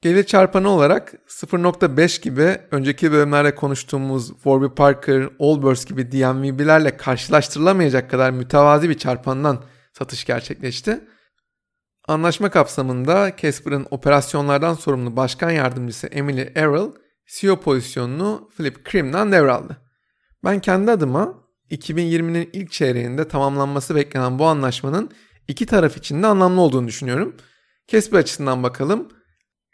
Gelir 0.00 0.24
çarpanı 0.24 0.68
olarak 0.68 1.14
0.5 1.28 2.22
gibi 2.22 2.58
önceki 2.70 3.12
bölümlerde 3.12 3.54
konuştuğumuz 3.54 4.28
Warby 4.28 4.74
Parker, 4.76 5.28
Allbirds 5.40 5.84
gibi 5.84 6.12
DMVB'lerle 6.12 6.96
karşılaştırılamayacak 6.96 8.10
kadar 8.10 8.30
mütevazi 8.30 8.90
bir 8.90 8.98
çarpandan 8.98 9.64
satış 9.98 10.24
gerçekleşti. 10.24 11.00
Anlaşma 12.08 12.50
kapsamında 12.50 13.32
Casper'ın 13.36 13.86
operasyonlardan 13.90 14.74
sorumlu 14.74 15.16
başkan 15.16 15.50
yardımcısı 15.50 16.06
Emily 16.06 16.52
Errol, 16.54 16.92
CEO 17.26 17.60
pozisyonunu 17.60 18.50
Philip 18.56 18.84
Krim'den 18.84 19.32
devraldı. 19.32 19.76
Ben 20.44 20.60
kendi 20.60 20.90
adıma 20.90 21.34
2020'nin 21.70 22.50
ilk 22.52 22.72
çeyreğinde 22.72 23.28
tamamlanması 23.28 23.94
beklenen 23.94 24.38
bu 24.38 24.46
anlaşmanın 24.46 25.10
iki 25.48 25.66
taraf 25.66 25.96
için 25.96 26.22
de 26.22 26.26
anlamlı 26.26 26.60
olduğunu 26.60 26.88
düşünüyorum. 26.88 27.36
Casper 27.88 28.18
açısından 28.18 28.62
bakalım. 28.62 29.08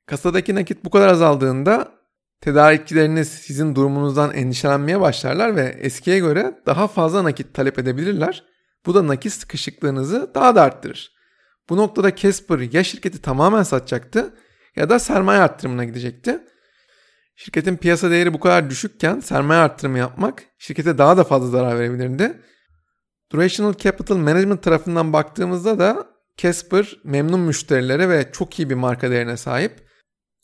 Kasadaki 0.06 0.54
nakit 0.54 0.84
bu 0.84 0.90
kadar 0.90 1.08
azaldığında 1.08 1.92
tedarikçileriniz 2.40 3.28
sizin 3.28 3.74
durumunuzdan 3.74 4.34
endişelenmeye 4.34 5.00
başlarlar 5.00 5.56
ve 5.56 5.76
eskiye 5.80 6.18
göre 6.18 6.60
daha 6.66 6.88
fazla 6.88 7.24
nakit 7.24 7.54
talep 7.54 7.78
edebilirler. 7.78 8.51
Bu 8.86 8.94
da 8.94 9.06
nakit 9.06 9.32
sıkışıklığınızı 9.32 10.30
daha 10.34 10.54
da 10.56 10.62
arttırır. 10.62 11.12
Bu 11.68 11.76
noktada 11.76 12.16
Casper 12.16 12.58
ya 12.58 12.84
şirketi 12.84 13.22
tamamen 13.22 13.62
satacaktı 13.62 14.34
ya 14.76 14.90
da 14.90 14.98
sermaye 14.98 15.40
arttırımına 15.40 15.84
gidecekti. 15.84 16.40
Şirketin 17.36 17.76
piyasa 17.76 18.10
değeri 18.10 18.34
bu 18.34 18.40
kadar 18.40 18.70
düşükken 18.70 19.20
sermaye 19.20 19.60
arttırımı 19.60 19.98
yapmak 19.98 20.42
şirkete 20.58 20.98
daha 20.98 21.16
da 21.16 21.24
fazla 21.24 21.48
zarar 21.48 21.78
verebilirdi. 21.78 22.40
Durational 23.32 23.74
Capital 23.74 24.16
Management 24.16 24.62
tarafından 24.62 25.12
baktığımızda 25.12 25.78
da 25.78 26.06
Casper 26.36 26.96
memnun 27.04 27.40
müşterilere 27.40 28.08
ve 28.08 28.32
çok 28.32 28.58
iyi 28.58 28.70
bir 28.70 28.74
marka 28.74 29.10
değerine 29.10 29.36
sahip. 29.36 29.88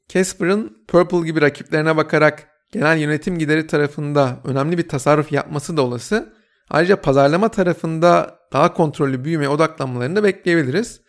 Casper'ın 0.09 0.85
Purple 0.88 1.27
gibi 1.27 1.40
rakiplerine 1.40 1.96
bakarak 1.96 2.48
genel 2.72 2.98
yönetim 2.98 3.38
gideri 3.38 3.66
tarafında 3.66 4.40
önemli 4.44 4.79
bir 4.79 4.88
tasarruf 4.88 5.33
yapması 5.33 5.77
da 5.77 5.83
olası. 5.83 6.38
Ayrıca 6.70 7.00
pazarlama 7.00 7.48
tarafında 7.48 8.38
daha 8.52 8.74
kontrollü 8.74 9.24
büyümeye 9.24 9.48
odaklanmalarını 9.48 10.16
da 10.16 10.24
bekleyebiliriz. 10.24 11.00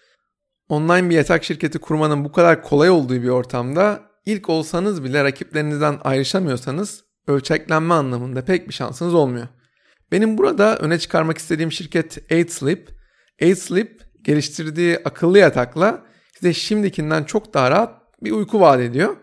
Online 0.69 1.09
bir 1.09 1.15
yatak 1.15 1.43
şirketi 1.43 1.79
kurmanın 1.79 2.25
bu 2.25 2.31
kadar 2.31 2.63
kolay 2.63 2.89
olduğu 2.89 3.23
bir 3.23 3.29
ortamda 3.29 4.01
ilk 4.25 4.49
olsanız 4.49 5.03
bile 5.03 5.23
rakiplerinizden 5.23 5.99
ayrışamıyorsanız 6.03 7.03
ölçeklenme 7.27 7.93
anlamında 7.93 8.45
pek 8.45 8.67
bir 8.67 8.73
şansınız 8.73 9.13
olmuyor. 9.13 9.47
Benim 10.11 10.37
burada 10.37 10.77
öne 10.77 10.99
çıkarmak 10.99 11.37
istediğim 11.37 11.71
şirket 11.71 12.17
8Sleep. 12.17 12.87
8Sleep 13.39 13.89
geliştirdiği 14.21 14.99
akıllı 15.05 15.39
yatakla 15.39 16.05
size 16.33 16.53
şimdikinden 16.53 17.23
çok 17.23 17.53
daha 17.53 17.71
rahat 17.71 18.01
bir 18.23 18.31
uyku 18.31 18.61
vaat 18.61 18.79
ediyor. 18.79 19.17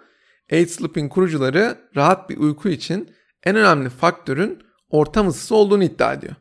8Sleep'in 0.51 1.09
kurucuları 1.09 1.79
rahat 1.97 2.31
bir 2.31 2.37
uyku 2.37 2.69
için 2.69 3.11
en 3.45 3.57
önemli 3.57 3.89
faktörün 3.89 4.66
ortam 4.91 5.29
ısısı 5.29 5.55
olduğunu 5.55 5.85
iddia 5.85 6.13
ediyor. 6.13 6.35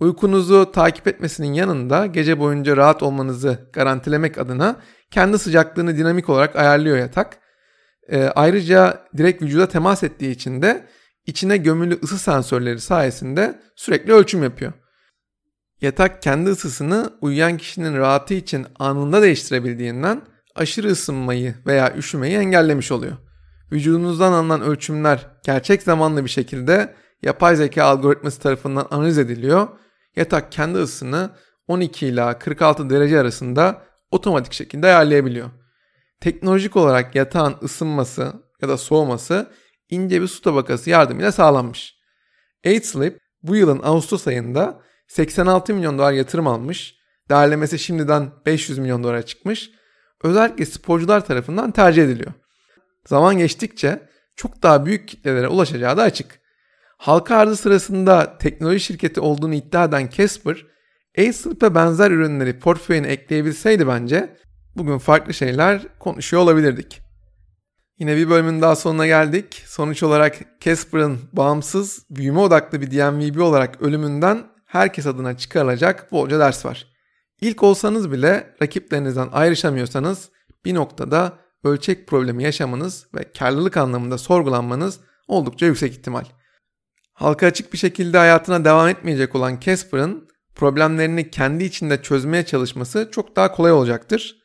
Uykunuzu 0.00 0.72
takip 0.72 1.06
etmesinin 1.08 1.52
yanında 1.52 2.06
gece 2.06 2.38
boyunca 2.38 2.76
rahat 2.76 3.02
olmanızı 3.02 3.58
garantilemek 3.72 4.38
adına 4.38 4.76
kendi 5.10 5.38
sıcaklığını 5.38 5.96
dinamik 5.96 6.28
olarak 6.28 6.56
ayarlıyor 6.56 6.96
yatak. 6.96 7.38
E, 8.08 8.24
ayrıca 8.24 9.06
direkt 9.16 9.42
vücuda 9.42 9.68
temas 9.68 10.02
ettiği 10.02 10.30
için 10.30 10.62
de 10.62 10.86
içine 11.26 11.56
gömülü 11.56 11.98
ısı 12.02 12.18
sensörleri 12.18 12.80
sayesinde 12.80 13.60
sürekli 13.76 14.12
ölçüm 14.12 14.42
yapıyor. 14.42 14.72
Yatak 15.80 16.22
kendi 16.22 16.50
ısısını 16.50 17.10
uyuyan 17.20 17.56
kişinin 17.56 17.96
rahatı 17.96 18.34
için 18.34 18.66
anında 18.78 19.22
değiştirebildiğinden 19.22 20.22
aşırı 20.54 20.88
ısınmayı 20.88 21.54
veya 21.66 21.96
üşümeyi 21.96 22.36
engellemiş 22.36 22.92
oluyor. 22.92 23.16
Vücudunuzdan 23.72 24.32
alınan 24.32 24.62
ölçümler 24.62 25.26
gerçek 25.44 25.82
zamanlı 25.82 26.24
bir 26.24 26.30
şekilde 26.30 26.94
yapay 27.24 27.56
zeka 27.56 27.84
algoritması 27.84 28.40
tarafından 28.40 28.86
analiz 28.90 29.18
ediliyor. 29.18 29.68
Yatak 30.16 30.52
kendi 30.52 30.78
ısısını 30.78 31.30
12 31.68 32.06
ila 32.06 32.38
46 32.38 32.90
derece 32.90 33.20
arasında 33.20 33.82
otomatik 34.10 34.52
şekilde 34.52 34.86
ayarlayabiliyor. 34.86 35.50
Teknolojik 36.20 36.76
olarak 36.76 37.14
yatağın 37.14 37.56
ısınması 37.62 38.32
ya 38.62 38.68
da 38.68 38.76
soğuması 38.76 39.50
ince 39.90 40.22
bir 40.22 40.26
su 40.26 40.42
tabakası 40.42 40.90
yardımıyla 40.90 41.32
sağlanmış. 41.32 41.96
8Sleep 42.64 43.18
bu 43.42 43.56
yılın 43.56 43.80
Ağustos 43.82 44.26
ayında 44.26 44.80
86 45.08 45.74
milyon 45.74 45.98
dolar 45.98 46.12
yatırım 46.12 46.46
almış. 46.46 46.94
Değerlemesi 47.30 47.78
şimdiden 47.78 48.30
500 48.46 48.78
milyon 48.78 49.04
dolara 49.04 49.22
çıkmış. 49.22 49.70
Özellikle 50.22 50.66
sporcular 50.66 51.26
tarafından 51.26 51.70
tercih 51.70 52.02
ediliyor. 52.02 52.32
Zaman 53.06 53.38
geçtikçe 53.38 54.08
çok 54.36 54.62
daha 54.62 54.86
büyük 54.86 55.08
kitlelere 55.08 55.48
ulaşacağı 55.48 55.96
da 55.96 56.02
açık. 56.02 56.40
Halka 56.96 57.36
arzı 57.36 57.56
sırasında 57.56 58.38
teknoloji 58.38 58.80
şirketi 58.80 59.20
olduğunu 59.20 59.54
iddia 59.54 59.84
eden 59.84 60.08
Casper, 60.08 60.66
Acer'e 61.18 61.74
benzer 61.74 62.10
ürünleri 62.10 62.58
portföyüne 62.58 63.06
ekleyebilseydi 63.06 63.88
bence 63.88 64.36
bugün 64.76 64.98
farklı 64.98 65.34
şeyler 65.34 65.98
konuşuyor 65.98 66.42
olabilirdik. 66.42 67.00
Yine 67.98 68.16
bir 68.16 68.30
bölümün 68.30 68.62
daha 68.62 68.76
sonuna 68.76 69.06
geldik. 69.06 69.62
Sonuç 69.66 70.02
olarak 70.02 70.60
Casper'ın 70.60 71.18
bağımsız, 71.32 72.06
büyüme 72.10 72.40
odaklı 72.40 72.80
bir 72.80 72.90
DMVB 72.90 73.40
olarak 73.40 73.82
ölümünden 73.82 74.42
herkes 74.66 75.06
adına 75.06 75.36
çıkarılacak 75.36 76.12
bolca 76.12 76.38
ders 76.38 76.66
var. 76.66 76.86
İlk 77.40 77.62
olsanız 77.62 78.12
bile 78.12 78.54
rakiplerinizden 78.62 79.28
ayrışamıyorsanız 79.32 80.28
bir 80.64 80.74
noktada 80.74 81.32
ölçek 81.64 82.06
problemi 82.06 82.42
yaşamanız 82.42 83.06
ve 83.14 83.32
karlılık 83.38 83.76
anlamında 83.76 84.18
sorgulanmanız 84.18 85.00
oldukça 85.28 85.66
yüksek 85.66 85.92
ihtimal. 85.92 86.24
Halka 87.14 87.46
açık 87.46 87.72
bir 87.72 87.78
şekilde 87.78 88.18
hayatına 88.18 88.64
devam 88.64 88.88
etmeyecek 88.88 89.34
olan 89.34 89.60
Casper'ın 89.60 90.28
problemlerini 90.54 91.30
kendi 91.30 91.64
içinde 91.64 92.02
çözmeye 92.02 92.46
çalışması 92.46 93.08
çok 93.12 93.36
daha 93.36 93.52
kolay 93.52 93.72
olacaktır. 93.72 94.36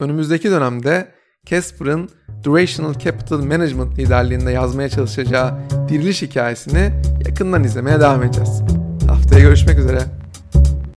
Önümüzdeki 0.00 0.50
dönemde 0.50 1.14
Casper'ın 1.46 2.08
Durational 2.44 2.94
Capital 2.98 3.38
Management 3.38 3.98
liderliğinde 3.98 4.52
yazmaya 4.52 4.88
çalışacağı 4.88 5.54
diriliş 5.88 6.22
hikayesini 6.22 6.92
yakından 7.28 7.64
izlemeye 7.64 8.00
devam 8.00 8.22
edeceğiz. 8.22 8.62
Haftaya 9.08 9.40
görüşmek 9.40 9.78
üzere. 9.78 10.25